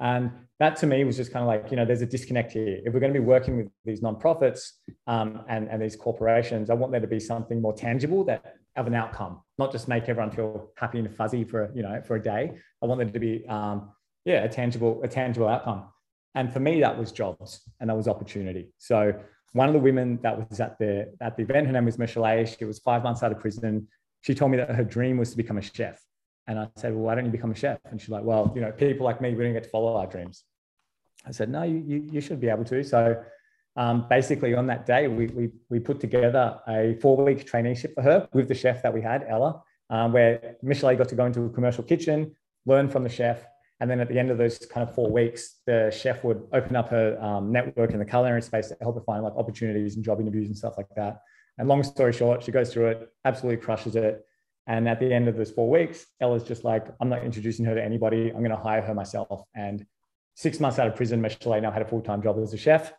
[0.00, 2.80] And that to me was just kind of like, you know, there's a disconnect here.
[2.84, 4.70] If we're going to be working with these nonprofits
[5.06, 8.86] um, and, and these corporations, I want there to be something more tangible that of
[8.86, 12.22] an outcome, not just make everyone feel happy and fuzzy for, you know, for a
[12.22, 12.52] day.
[12.82, 13.90] I want there to be, um,
[14.24, 15.86] yeah, a tangible, a tangible outcome.
[16.34, 18.72] And for me, that was jobs and that was opportunity.
[18.78, 19.12] So
[19.52, 22.26] one of the women that was at the, at the event, her name was Michelle.
[22.26, 22.46] A.
[22.46, 23.88] She was five months out of prison.
[24.20, 26.00] She told me that her dream was to become a chef.
[26.50, 27.78] And I said, well, why don't you become a chef?
[27.84, 30.08] And she's like, well, you know, people like me, we don't get to follow our
[30.08, 30.42] dreams.
[31.24, 32.82] I said, no, you, you, should be able to.
[32.82, 33.22] So
[33.76, 38.02] um, basically on that day, we, we, we put together a four week traineeship for
[38.02, 41.44] her with the chef that we had, Ella, um, where Michelle got to go into
[41.44, 42.34] a commercial kitchen,
[42.66, 43.44] learn from the chef.
[43.78, 46.74] And then at the end of those kind of four weeks, the chef would open
[46.74, 50.04] up her um, network in the culinary space to help her find like opportunities and
[50.04, 51.20] job interviews and stuff like that.
[51.58, 54.26] And long story short, she goes through it, absolutely crushes it.
[54.66, 57.74] And at the end of those four weeks, Ella's just like, I'm not introducing her
[57.74, 58.28] to anybody.
[58.28, 59.42] I'm going to hire her myself.
[59.54, 59.84] And
[60.34, 62.92] six months out of prison, Michelle now had a full time job as a chef.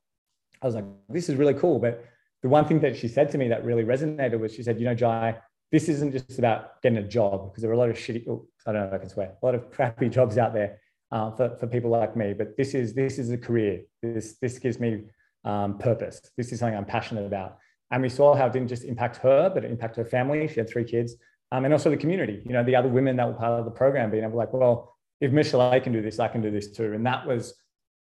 [0.61, 1.79] I was like, this is really cool.
[1.79, 2.05] But
[2.41, 4.85] the one thing that she said to me that really resonated was she said, you
[4.85, 5.37] know, Jai,
[5.71, 8.47] this isn't just about getting a job because there are a lot of shitty, oh,
[8.65, 10.79] I don't know if I can swear, a lot of crappy jobs out there
[11.11, 12.33] uh, for, for people like me.
[12.33, 13.81] But this is this is a career.
[14.01, 15.03] This this gives me
[15.45, 16.21] um, purpose.
[16.37, 17.57] This is something I'm passionate about.
[17.91, 20.47] And we saw how it didn't just impact her, but it impacted her family.
[20.47, 21.15] She had three kids
[21.51, 23.71] um, and also the community, you know, the other women that were part of the
[23.71, 26.93] program being able like, well, if Michelle can do this, I can do this too.
[26.93, 27.53] And that was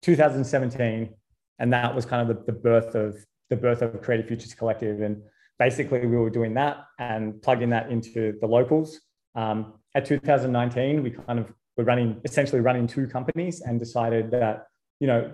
[0.04, 1.14] 2017.
[1.60, 3.18] And that was kind of the, the birth of
[3.50, 5.02] the birth of Creative Futures Collective.
[5.02, 5.22] And
[5.58, 9.00] basically we were doing that and plugging that into the locals.
[9.36, 14.68] Um, at 2019, we kind of were running, essentially running two companies and decided that,
[15.00, 15.34] you know,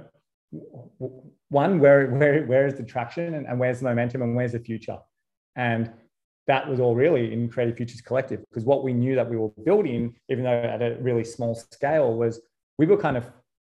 [1.49, 4.59] one, where, where, where is the traction and, and where's the momentum and where's the
[4.59, 4.97] future?
[5.57, 5.91] And
[6.47, 9.49] that was all really in Creative Futures Collective because what we knew that we were
[9.63, 12.39] building, even though at a really small scale, was
[12.77, 13.25] we were kind of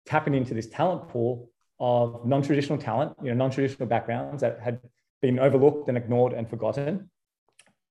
[0.05, 4.79] tapping into this talent pool of non-traditional talent, you know, non-traditional backgrounds that had
[5.21, 7.09] been overlooked and ignored and forgotten,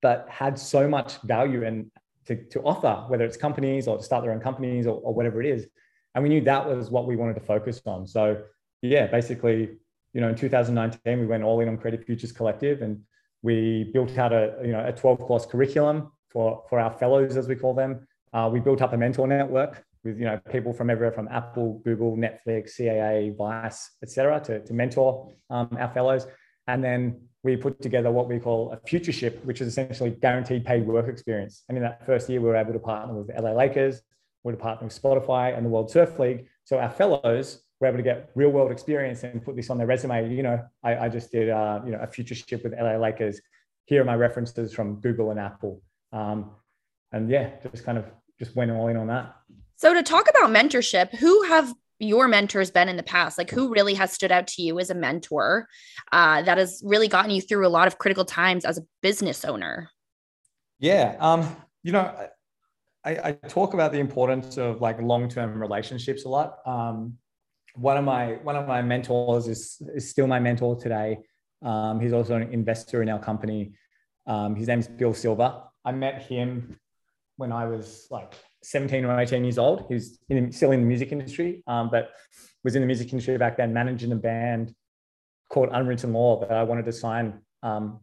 [0.01, 1.89] but had so much value and
[2.25, 5.41] to, to offer, whether it's companies or to start their own companies or, or whatever
[5.41, 5.67] it is.
[6.15, 8.07] And we knew that was what we wanted to focus on.
[8.07, 8.43] So
[8.81, 9.77] yeah, basically,
[10.13, 13.01] you know, in 2019, we went all in on Creative Futures Collective and
[13.43, 17.47] we built out a, you know, a 12 course curriculum for, for our fellows, as
[17.47, 18.07] we call them.
[18.33, 21.81] Uh, we built up a mentor network with you know people from everywhere from Apple,
[21.85, 26.27] Google, Netflix, CAA, Vice, etc., to, to mentor um, our fellows.
[26.67, 30.85] And then we put together what we call a futureship, which is essentially guaranteed paid
[30.85, 31.63] work experience.
[31.67, 34.01] And in that first year, we were able to partner with LA Lakers,
[34.43, 36.47] we were to partner with Spotify and the World Surf League.
[36.63, 39.87] So our fellows were able to get real world experience and put this on their
[39.87, 40.33] resume.
[40.33, 43.41] You know, I, I just did, uh, you know, a futureship with LA Lakers.
[43.85, 45.81] Here are my references from Google and Apple.
[46.11, 46.51] Um,
[47.11, 48.05] and yeah, just kind of
[48.39, 49.35] just went all in on that.
[49.75, 53.37] So to talk about mentorship, who have your mentors been in the past?
[53.37, 55.67] Like who really has stood out to you as a mentor
[56.11, 59.45] uh, that has really gotten you through a lot of critical times as a business
[59.45, 59.89] owner?
[60.79, 61.15] Yeah.
[61.19, 62.13] Um, you know,
[63.05, 66.59] I, I talk about the importance of like long-term relationships a lot.
[66.65, 67.17] Um,
[67.75, 71.19] one of my one of my mentors is, is still my mentor today.
[71.61, 73.73] Um, he's also an investor in our company.
[74.27, 75.61] Um, his name's Bill Silver.
[75.83, 76.77] I met him
[77.37, 78.33] when I was like
[78.63, 79.85] 17 or 18 years old.
[79.87, 82.11] He was in, still in the music industry, um, but
[82.63, 84.73] was in the music industry back then, managing a band
[85.49, 87.99] called Unwritten Law that I wanted to sign um,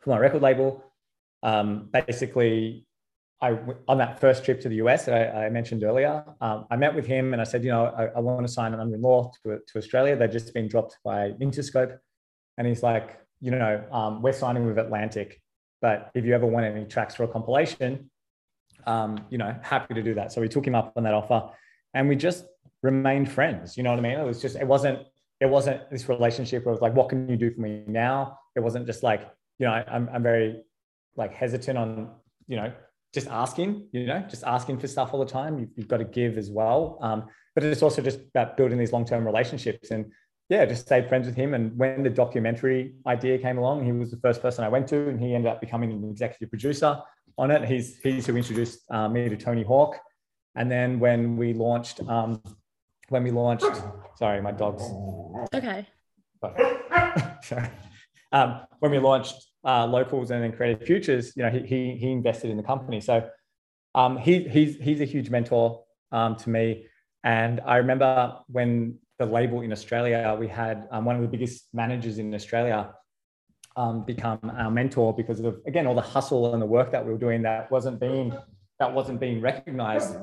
[0.00, 0.84] for my record label.
[1.42, 2.86] Um, basically,
[3.42, 6.76] I on that first trip to the US that I, I mentioned earlier, um, I
[6.76, 9.02] met with him and I said, you know, I, I want to sign an Unwritten
[9.02, 10.16] Law to, to Australia.
[10.16, 11.96] They've just been dropped by Interscope.
[12.58, 15.40] And he's like, you know, um, we're signing with Atlantic,
[15.80, 18.10] but if you ever want any tracks for a compilation,
[18.86, 20.32] um, you know, happy to do that.
[20.32, 21.50] So we took him up on that offer
[21.94, 22.44] and we just
[22.82, 23.76] remained friends.
[23.76, 24.18] You know what I mean?
[24.18, 25.00] It was just, it wasn't,
[25.40, 28.38] it wasn't this relationship where it was like, what can you do for me now?
[28.54, 29.22] It wasn't just like,
[29.58, 30.62] you know, I, I'm, I'm very
[31.16, 32.10] like hesitant on,
[32.46, 32.72] you know,
[33.12, 35.58] just asking, you know, just asking for stuff all the time.
[35.58, 36.98] You've, you've got to give as well.
[37.00, 40.12] Um, but it's also just about building these long-term relationships and
[40.48, 41.54] yeah, just stayed friends with him.
[41.54, 45.08] And when the documentary idea came along, he was the first person I went to,
[45.08, 47.00] and he ended up becoming an executive producer
[47.38, 47.64] on it.
[47.64, 49.96] He's he's who introduced uh, me to Tony Hawk.
[50.56, 52.42] And then when we launched, um,
[53.08, 53.64] when we launched,
[54.16, 54.82] sorry, my dog's
[55.54, 55.86] okay.
[57.42, 57.70] sorry.
[58.32, 62.10] Um, when we launched uh, locals and then creative futures, you know, he, he, he
[62.10, 63.00] invested in the company.
[63.00, 63.28] So
[63.94, 66.86] um, he, he's, he's a huge mentor um, to me.
[67.24, 71.68] And I remember when the label in Australia, we had um, one of the biggest
[71.74, 72.94] managers in Australia
[73.76, 77.12] um, become our mentor because of again all the hustle and the work that we
[77.12, 78.36] were doing that wasn't being
[78.78, 80.16] that wasn't being recognized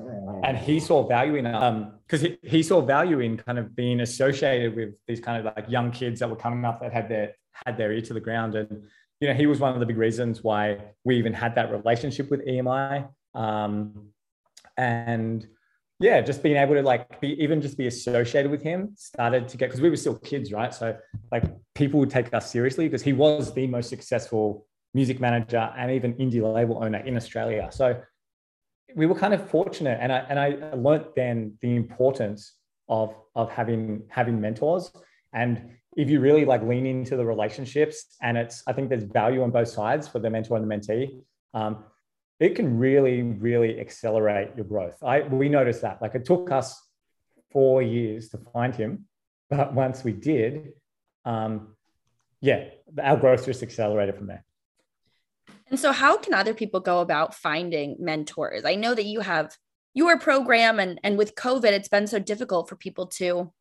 [0.44, 4.02] and he saw value in um because he, he saw value in kind of being
[4.02, 7.34] associated with these kind of like young kids that were coming up that had their
[7.66, 8.84] had their ear to the ground and
[9.20, 12.30] you know he was one of the big reasons why we even had that relationship
[12.30, 14.10] with emi um,
[14.78, 15.48] and
[16.00, 19.58] yeah, just being able to like be even just be associated with him started to
[19.58, 20.74] get because we were still kids, right?
[20.74, 20.96] So
[21.32, 25.92] like people would take us seriously because he was the most successful music manager and
[25.92, 27.70] even indie label owner in Australia.
[27.72, 28.00] So
[28.96, 32.54] we were kind of fortunate, and I and I learned then the importance
[32.88, 34.92] of of having having mentors.
[35.34, 39.42] And if you really like lean into the relationships, and it's I think there's value
[39.42, 41.24] on both sides for the mentor and the mentee.
[41.56, 41.84] Um,
[42.40, 45.02] it can really, really accelerate your growth.
[45.04, 46.00] I we noticed that.
[46.00, 46.80] Like it took us
[47.52, 49.08] four years to find him,
[49.50, 50.74] but once we did,
[51.26, 51.76] um,
[52.42, 52.66] yeah,
[53.02, 54.46] our growth just accelerated from there.
[55.72, 58.66] And so, how can other people go about finding mentors?
[58.66, 59.58] I know that you have
[59.96, 63.52] your program, and and with COVID, it's been so difficult for people to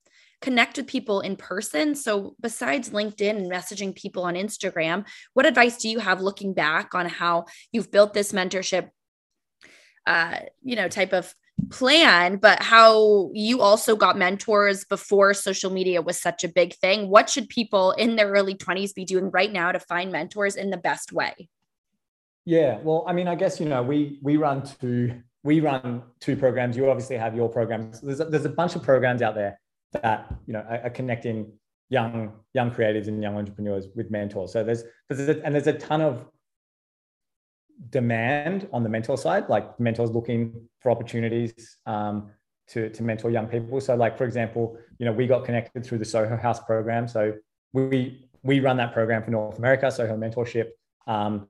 [0.40, 1.94] connect with people in person.
[1.94, 6.94] So, besides LinkedIn and messaging people on Instagram, what advice do you have looking back
[6.94, 8.90] on how you've built this mentorship,
[10.06, 11.34] uh, you know, type of
[11.70, 17.08] plan, but how you also got mentors before social media was such a big thing?
[17.08, 20.70] What should people in their early 20s be doing right now to find mentors in
[20.70, 21.48] the best way?
[22.44, 26.36] Yeah, well, I mean, I guess you know we we run two we run two
[26.36, 26.76] programs.
[26.76, 28.00] You obviously have your programs.
[28.00, 29.58] There's a, there's a bunch of programs out there
[30.02, 31.52] that you know are, are connecting
[31.88, 34.52] young young creatives and young entrepreneurs with mentors.
[34.52, 36.26] So there's, there's a, and there's a ton of
[37.90, 42.30] demand on the mentor side, like mentors looking for opportunities um,
[42.68, 43.80] to, to mentor young people.
[43.80, 47.06] So like, for example, you know, we got connected through the Soho House program.
[47.06, 47.34] So
[47.72, 50.70] we, we run that program for North America, Soho Mentorship.
[51.06, 51.48] Um,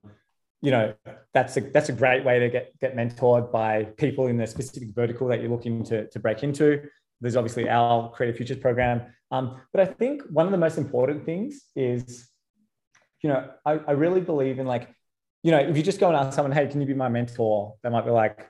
[0.63, 0.95] you know,
[1.33, 4.95] that's a, that's a great way to get, get mentored by people in the specific
[4.95, 6.83] vertical that you're looking to, to break into.
[7.21, 9.03] There's obviously our Creative Futures program.
[9.31, 12.29] Um, but I think one of the most important things is,
[13.23, 14.89] you know, I, I really believe in like,
[15.43, 17.75] you know, if you just go and ask someone, hey, can you be my mentor?
[17.83, 18.49] They might be like,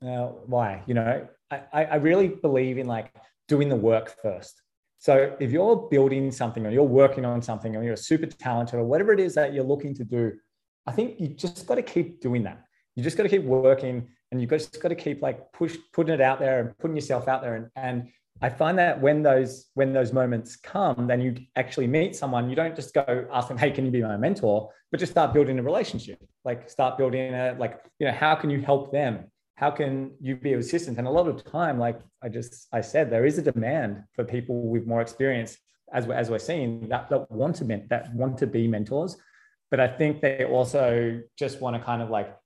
[0.00, 0.82] no, why?
[0.86, 3.12] You know, I, I really believe in like
[3.48, 4.60] doing the work first.
[4.98, 8.84] So if you're building something or you're working on something or you're super talented or
[8.84, 10.32] whatever it is that you're looking to do,
[10.86, 12.64] I think you just got to keep doing that.
[12.96, 16.12] You just got to keep working and you've just got to keep like push putting
[16.12, 18.08] it out there and putting yourself out there and, and
[18.42, 22.50] I find that when those when those moments come, then you actually meet someone.
[22.50, 25.32] You don't just go ask them, "Hey, can you be my mentor?" But just start
[25.32, 26.18] building a relationship.
[26.44, 29.30] Like start building a like you know how can you help them?
[29.54, 30.98] How can you be of assistance?
[30.98, 34.24] And a lot of time, like I just I said, there is a demand for
[34.24, 35.56] people with more experience,
[35.92, 39.16] as we're, as we're seeing that that want to that want to be mentors.
[39.70, 42.36] But I think they also just want to kind of like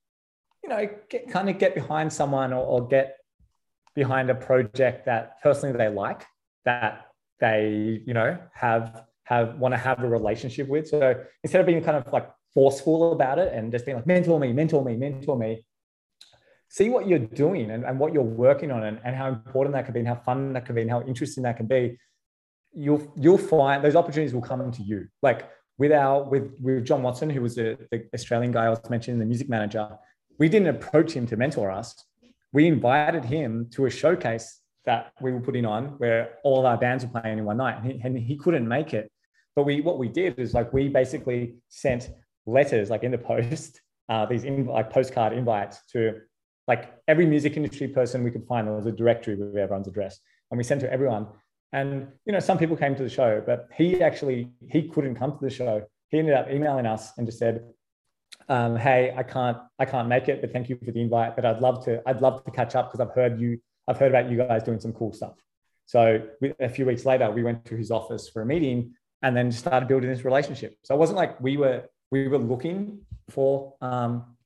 [0.68, 3.16] you know, get, kind of get behind someone or, or get
[3.94, 6.24] behind a project that personally they like,
[6.64, 7.06] that
[7.40, 10.88] they, you know, have have want to have a relationship with.
[10.88, 14.40] So instead of being kind of like forceful about it and just being like, mentor
[14.40, 15.66] me, mentor me, mentor me,
[16.68, 19.84] see what you're doing and, and what you're working on and, and how important that
[19.84, 21.98] could be and how fun that could be and how interesting that can be.
[22.72, 25.08] You'll you'll find those opportunities will come to you.
[25.22, 25.48] Like
[25.78, 29.18] with our with with John Watson, who was the, the Australian guy I was mentioning,
[29.18, 29.88] the music manager,
[30.38, 32.04] we didn't approach him to mentor us.
[32.52, 37.04] We invited him to a showcase that we were putting on where all our bands
[37.04, 39.10] were playing in one night, and he, and he couldn't make it.
[39.54, 42.10] But we what we did is like we basically sent
[42.46, 46.20] letters like in the post, uh, these in, like postcard invites to
[46.66, 48.66] like every music industry person we could find.
[48.66, 50.20] There was a directory with everyone's address,
[50.50, 51.26] and we sent to everyone.
[51.72, 55.32] And you know, some people came to the show, but he actually he couldn't come
[55.32, 55.84] to the show.
[56.08, 57.62] He ended up emailing us and just said,
[58.48, 61.36] um, "Hey, I can't I can't make it, but thank you for the invite.
[61.36, 64.12] But I'd love to I'd love to catch up because I've heard you I've heard
[64.12, 65.34] about you guys doing some cool stuff."
[65.86, 69.36] So we, a few weeks later, we went to his office for a meeting and
[69.36, 70.76] then started building this relationship.
[70.82, 74.36] So it wasn't like we were we were looking for um,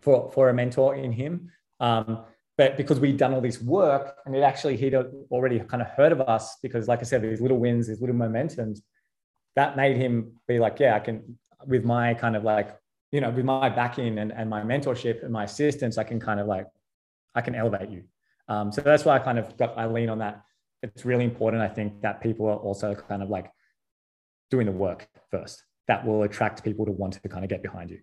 [0.00, 1.50] for for a mentor in him.
[1.80, 2.24] Um,
[2.58, 4.94] but because we'd done all this work and it actually he'd
[5.30, 8.16] already kind of heard of us because like i said these little wins these little
[8.16, 8.80] momentums
[9.54, 12.76] that made him be like yeah i can with my kind of like
[13.12, 16.40] you know with my backing and, and my mentorship and my assistance i can kind
[16.40, 16.66] of like
[17.34, 18.02] i can elevate you
[18.48, 20.42] um, so that's why i kind of got i lean on that
[20.82, 23.50] it's really important i think that people are also kind of like
[24.50, 27.90] doing the work first that will attract people to want to kind of get behind
[27.90, 27.98] you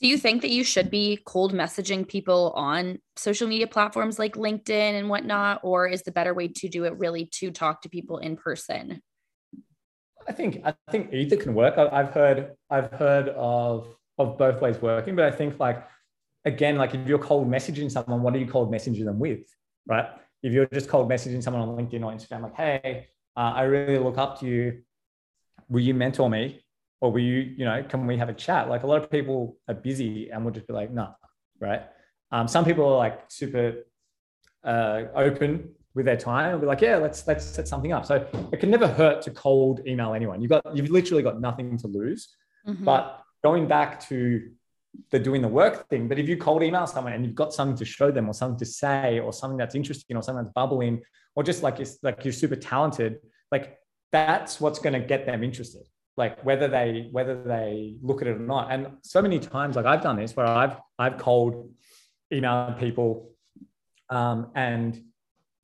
[0.00, 4.34] do you think that you should be cold messaging people on social media platforms like
[4.34, 5.60] LinkedIn and whatnot?
[5.62, 9.00] Or is the better way to do it really to talk to people in person?
[10.28, 11.78] I think I think either can work.
[11.78, 15.84] I've heard I've heard of of both ways working, but I think like
[16.44, 19.46] again, like if you're cold messaging someone, what are you cold messaging them with,
[19.86, 20.06] right?
[20.42, 23.98] If you're just cold messaging someone on LinkedIn or Instagram, like, hey, uh, I really
[23.98, 24.82] look up to you.
[25.68, 26.64] Will you mentor me?
[27.04, 28.70] or will you, you know, can we have a chat?
[28.70, 31.12] Like a lot of people are busy and will just be like, no, nah,
[31.60, 31.82] right?
[32.32, 33.84] Um, some people are like super
[34.64, 38.06] uh, open with their time and be like, yeah, let's let's set something up.
[38.06, 40.40] So it can never hurt to cold email anyone.
[40.40, 42.34] You've got you've literally got nothing to lose.
[42.66, 42.84] Mm-hmm.
[42.84, 44.50] But going back to
[45.10, 47.76] the doing the work thing, but if you cold email someone and you've got something
[47.76, 51.02] to show them or something to say or something that's interesting or something that's bubbling
[51.36, 53.18] or just like it's like you're super talented,
[53.52, 53.78] like
[54.12, 55.84] that's what's going to get them interested
[56.16, 58.70] like whether they whether they look at it or not.
[58.70, 61.70] And so many times like i've done this where i've i've cold
[62.32, 63.30] emailed people
[64.10, 65.02] um, and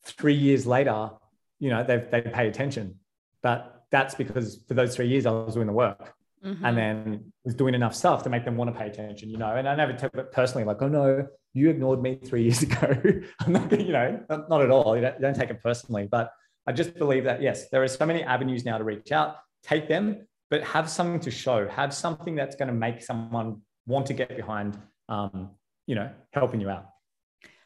[0.04, 1.10] three years later
[1.58, 2.96] you know they've they pay attention
[3.42, 6.14] but that's because for those three years i was doing the work
[6.44, 6.64] mm-hmm.
[6.64, 9.56] and then was doing enough stuff to make them want to pay attention you know
[9.56, 13.00] and i never took it personally like oh no you ignored me three years ago
[13.40, 16.32] i'm not you know not, not at all you don't, don't take it personally but
[16.66, 19.88] i just believe that yes there are so many avenues now to reach out take
[19.88, 24.12] them but have something to show, have something that's going to make someone want to
[24.12, 24.76] get behind,
[25.08, 25.50] um,
[25.86, 26.86] you know, helping you out.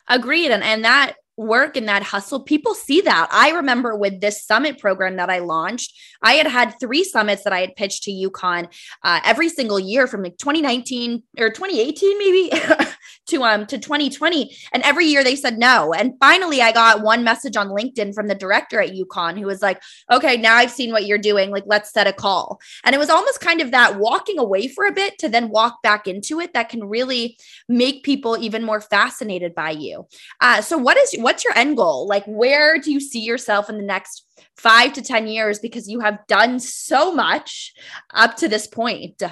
[0.06, 0.50] Agreed.
[0.50, 3.28] And, and that work and that hustle, people see that.
[3.30, 7.53] I remember with this summit program that I launched, I had had three summits that
[7.53, 8.72] I had pitched to UConn
[9.03, 12.53] uh, every single year from like 2019 or 2018, maybe.
[13.26, 15.92] to um to 2020 and every year they said no.
[15.92, 19.62] And finally i got one message on linkedin from the director at UConn who was
[19.62, 21.50] like okay now i've seen what you're doing.
[21.50, 22.61] Like let's set a call.
[22.84, 25.82] And it was almost kind of that walking away for a bit to then walk
[25.82, 27.36] back into it that can really
[27.68, 30.07] make people even more fascinated by you.
[30.40, 32.07] Uh, so what is what's your end goal?
[32.07, 34.26] Like where do you see yourself in the next
[34.57, 35.59] five to ten years?
[35.59, 37.72] Because you have done so much
[38.12, 39.22] up to this point.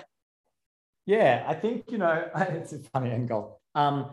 [1.06, 3.61] Yeah, I think you know it's a funny end goal.
[3.74, 4.10] Um,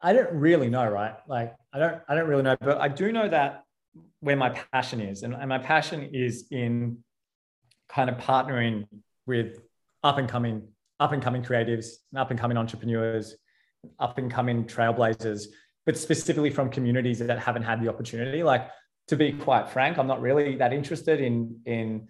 [0.00, 1.14] I don't really know, right?
[1.28, 3.64] Like I don't, I don't really know, but I do know that
[4.20, 6.98] where my passion is, and, and my passion is in
[7.88, 8.86] kind of partnering
[9.26, 9.60] with
[10.02, 10.68] up and coming,
[11.00, 13.36] up and coming creatives, up and coming entrepreneurs,
[13.98, 15.46] up and coming trailblazers,
[15.86, 18.42] but specifically from communities that haven't had the opportunity.
[18.42, 18.68] Like
[19.08, 22.08] to be quite frank, I'm not really that interested in in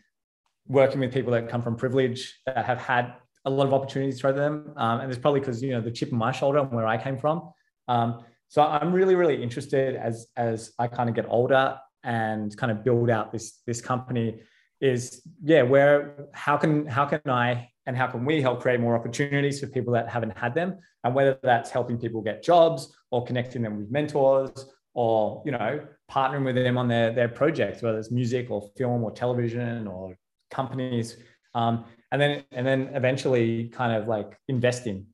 [0.66, 3.14] working with people that come from privilege that have had
[3.44, 4.72] a lot of opportunities for them.
[4.76, 6.98] Um, and it's probably because, you know, the chip on my shoulder and where I
[7.02, 7.50] came from.
[7.88, 12.72] Um, so I'm really, really interested as, as I kind of get older and kind
[12.72, 14.42] of build out this, this company
[14.80, 18.94] is, yeah, where, how can, how can I and how can we help create more
[18.94, 20.78] opportunities for people that haven't had them?
[21.04, 25.80] And whether that's helping people get jobs or connecting them with mentors or, you know,
[26.10, 30.16] partnering with them on their, their projects, whether it's music or film or television or
[30.50, 31.16] companies.
[31.54, 35.06] Um, and then and then eventually kind of like investing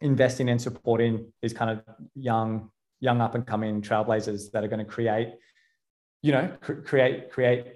[0.00, 1.82] investing and supporting these kind of
[2.14, 2.70] young
[3.00, 5.34] young up and coming trailblazers that are going to create
[6.22, 7.66] you know cr- create create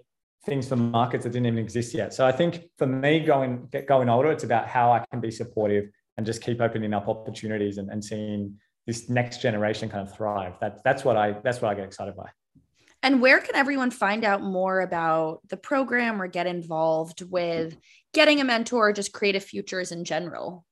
[0.45, 2.15] things for markets that didn't even exist yet.
[2.15, 5.91] So i think for me going going older it's about how i can be supportive
[6.17, 8.55] and just keep opening up opportunities and, and seeing
[8.87, 10.55] this next generation kind of thrive.
[10.61, 12.31] That, that's what i that's what i get excited by
[13.07, 17.77] And where can everyone find out more about the program or get involved with
[18.13, 20.65] getting a mentor or just creative futures in general?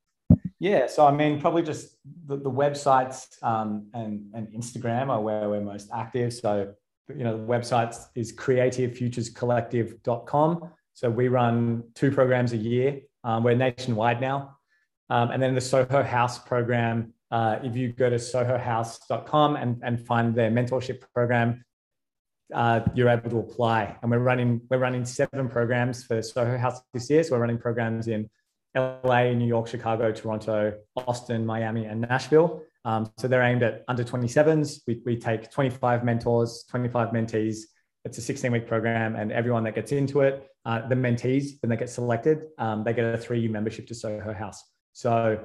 [0.59, 1.95] Yeah, so I mean, probably just
[2.27, 6.33] the, the websites um, and, and Instagram are where we're most active.
[6.33, 6.75] So,
[7.09, 10.71] you know, the website is creativefuturescollective.com.
[10.93, 13.03] So we run two programs a year.
[13.23, 14.57] Um, we're nationwide now.
[15.09, 20.05] Um, and then the Soho House program, uh, if you go to sohohouse.com and, and
[20.05, 21.65] find their mentorship program,
[22.53, 23.97] uh, you're able to apply.
[24.03, 27.23] And we're running we're running seven programs for Soho House this year.
[27.23, 28.29] So we're running programs in
[28.77, 32.63] LA, New York, Chicago, Toronto, Austin, Miami, and Nashville.
[32.85, 34.81] Um, so they're aimed at under 27s.
[34.87, 37.61] We, we take 25 mentors, 25 mentees.
[38.05, 41.71] It's a 16 week program, and everyone that gets into it, uh, the mentees, when
[41.71, 44.63] they get selected, um, they get a three year membership to Soho House.
[44.93, 45.43] So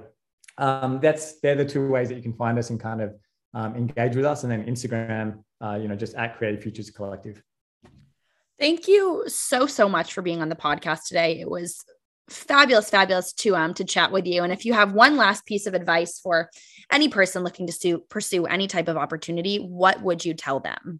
[0.58, 3.16] um, that's they're the two ways that you can find us and kind of
[3.54, 4.44] um, engage with us.
[4.44, 7.42] And then Instagram, uh, you know, just at Creative Futures Collective.
[8.60, 11.40] Thank you so so much for being on the podcast today.
[11.40, 11.84] It was
[12.30, 14.44] fabulous fabulous to um to chat with you.
[14.44, 16.50] And if you have one last piece of advice for
[16.92, 21.00] any person looking to sue, pursue any type of opportunity what would you tell them?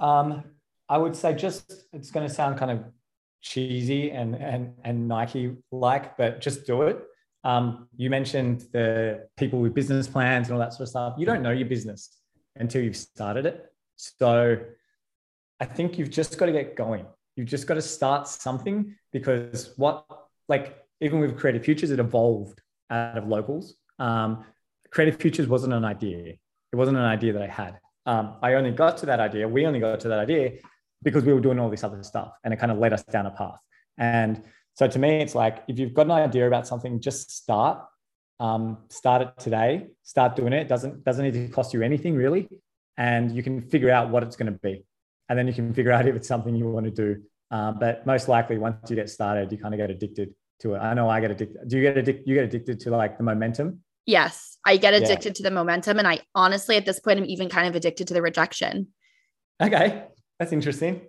[0.00, 0.44] Um
[0.88, 2.84] i would say just it's going to sound kind of
[3.40, 6.98] cheesy and and and nike like but just do it.
[7.44, 11.14] Um you mentioned the people with business plans and all that sort of stuff.
[11.18, 12.21] You don't know your business
[12.56, 14.58] until you've started it so
[15.60, 19.72] i think you've just got to get going You've just got to start something because
[19.76, 20.04] what,
[20.48, 23.74] like, even with Creative Futures, it evolved out of locals.
[23.98, 24.44] Um,
[24.90, 26.34] Creative Futures wasn't an idea.
[26.72, 27.78] It wasn't an idea that I had.
[28.04, 29.48] Um, I only got to that idea.
[29.48, 30.52] We only got to that idea
[31.02, 33.26] because we were doing all this other stuff and it kind of led us down
[33.26, 33.60] a path.
[33.98, 34.42] And
[34.74, 37.82] so to me, it's like if you've got an idea about something, just start.
[38.40, 39.88] Um, start it today.
[40.02, 40.68] Start doing it.
[40.68, 42.48] Doesn't doesn't need to cost you anything really,
[42.96, 44.84] and you can figure out what it's going to be
[45.32, 47.22] and then you can figure out if it's something you want to do.
[47.50, 50.78] Uh, but most likely, once you get started, you kind of get addicted to it.
[50.78, 51.66] I know I get addicted.
[51.66, 52.28] Do you get addicted?
[52.28, 53.80] You get addicted to like the momentum?
[54.04, 55.32] Yes, I get addicted yeah.
[55.32, 58.14] to the momentum, and I honestly, at this point, I'm even kind of addicted to
[58.14, 58.88] the rejection.
[59.62, 60.02] Okay,
[60.38, 61.00] that's interesting.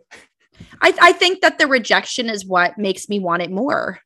[0.82, 4.00] I, I think that the rejection is what makes me want it more.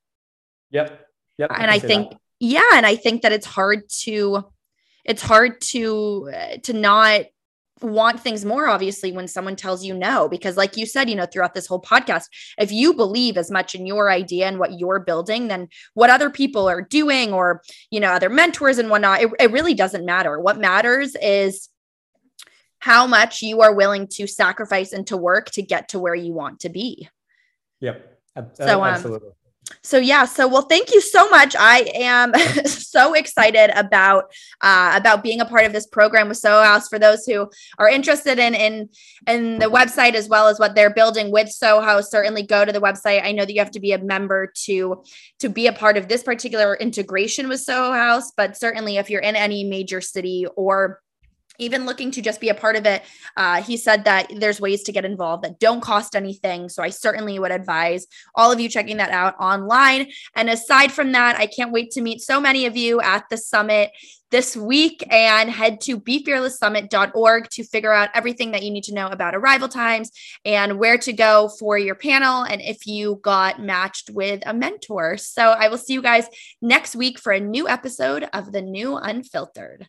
[0.71, 0.99] Yep.
[1.37, 1.51] Yep.
[1.53, 2.19] And I, I think, that.
[2.39, 4.45] Yeah, and I think that it's hard to,
[5.05, 7.25] it's hard to uh, to not
[7.81, 11.25] want things more obviously when someone tells you no because like you said you know
[11.25, 12.23] throughout this whole podcast
[12.57, 16.29] if you believe as much in your idea and what you're building then what other
[16.29, 17.61] people are doing or
[17.91, 20.39] you know other mentors and whatnot it, it really doesn't matter.
[20.39, 21.69] What matters is
[22.79, 26.33] how much you are willing to sacrifice and to work to get to where you
[26.33, 27.09] want to be.
[27.81, 28.19] Yep.
[28.53, 29.31] So um, absolutely
[29.81, 31.55] so yeah so well thank you so much.
[31.57, 32.33] I am
[32.65, 34.25] so excited about
[34.61, 36.27] uh, about being a part of this program.
[36.27, 38.89] With soho house for those who are interested in in
[39.27, 42.81] in the website as well as what they're building with soho certainly go to the
[42.81, 43.23] website.
[43.23, 45.03] I know that you have to be a member to
[45.39, 49.21] to be a part of this particular integration with soho house but certainly if you're
[49.21, 51.01] in any major city or
[51.59, 53.03] even looking to just be a part of it,
[53.35, 56.69] uh, he said that there's ways to get involved that don't cost anything.
[56.69, 60.07] So I certainly would advise all of you checking that out online.
[60.35, 63.37] And aside from that, I can't wait to meet so many of you at the
[63.37, 63.91] summit
[64.29, 69.07] this week and head to befearlesssummit.org to figure out everything that you need to know
[69.07, 70.11] about arrival times
[70.43, 75.17] and where to go for your panel and if you got matched with a mentor.
[75.17, 76.27] So I will see you guys
[76.61, 79.87] next week for a new episode of The New Unfiltered.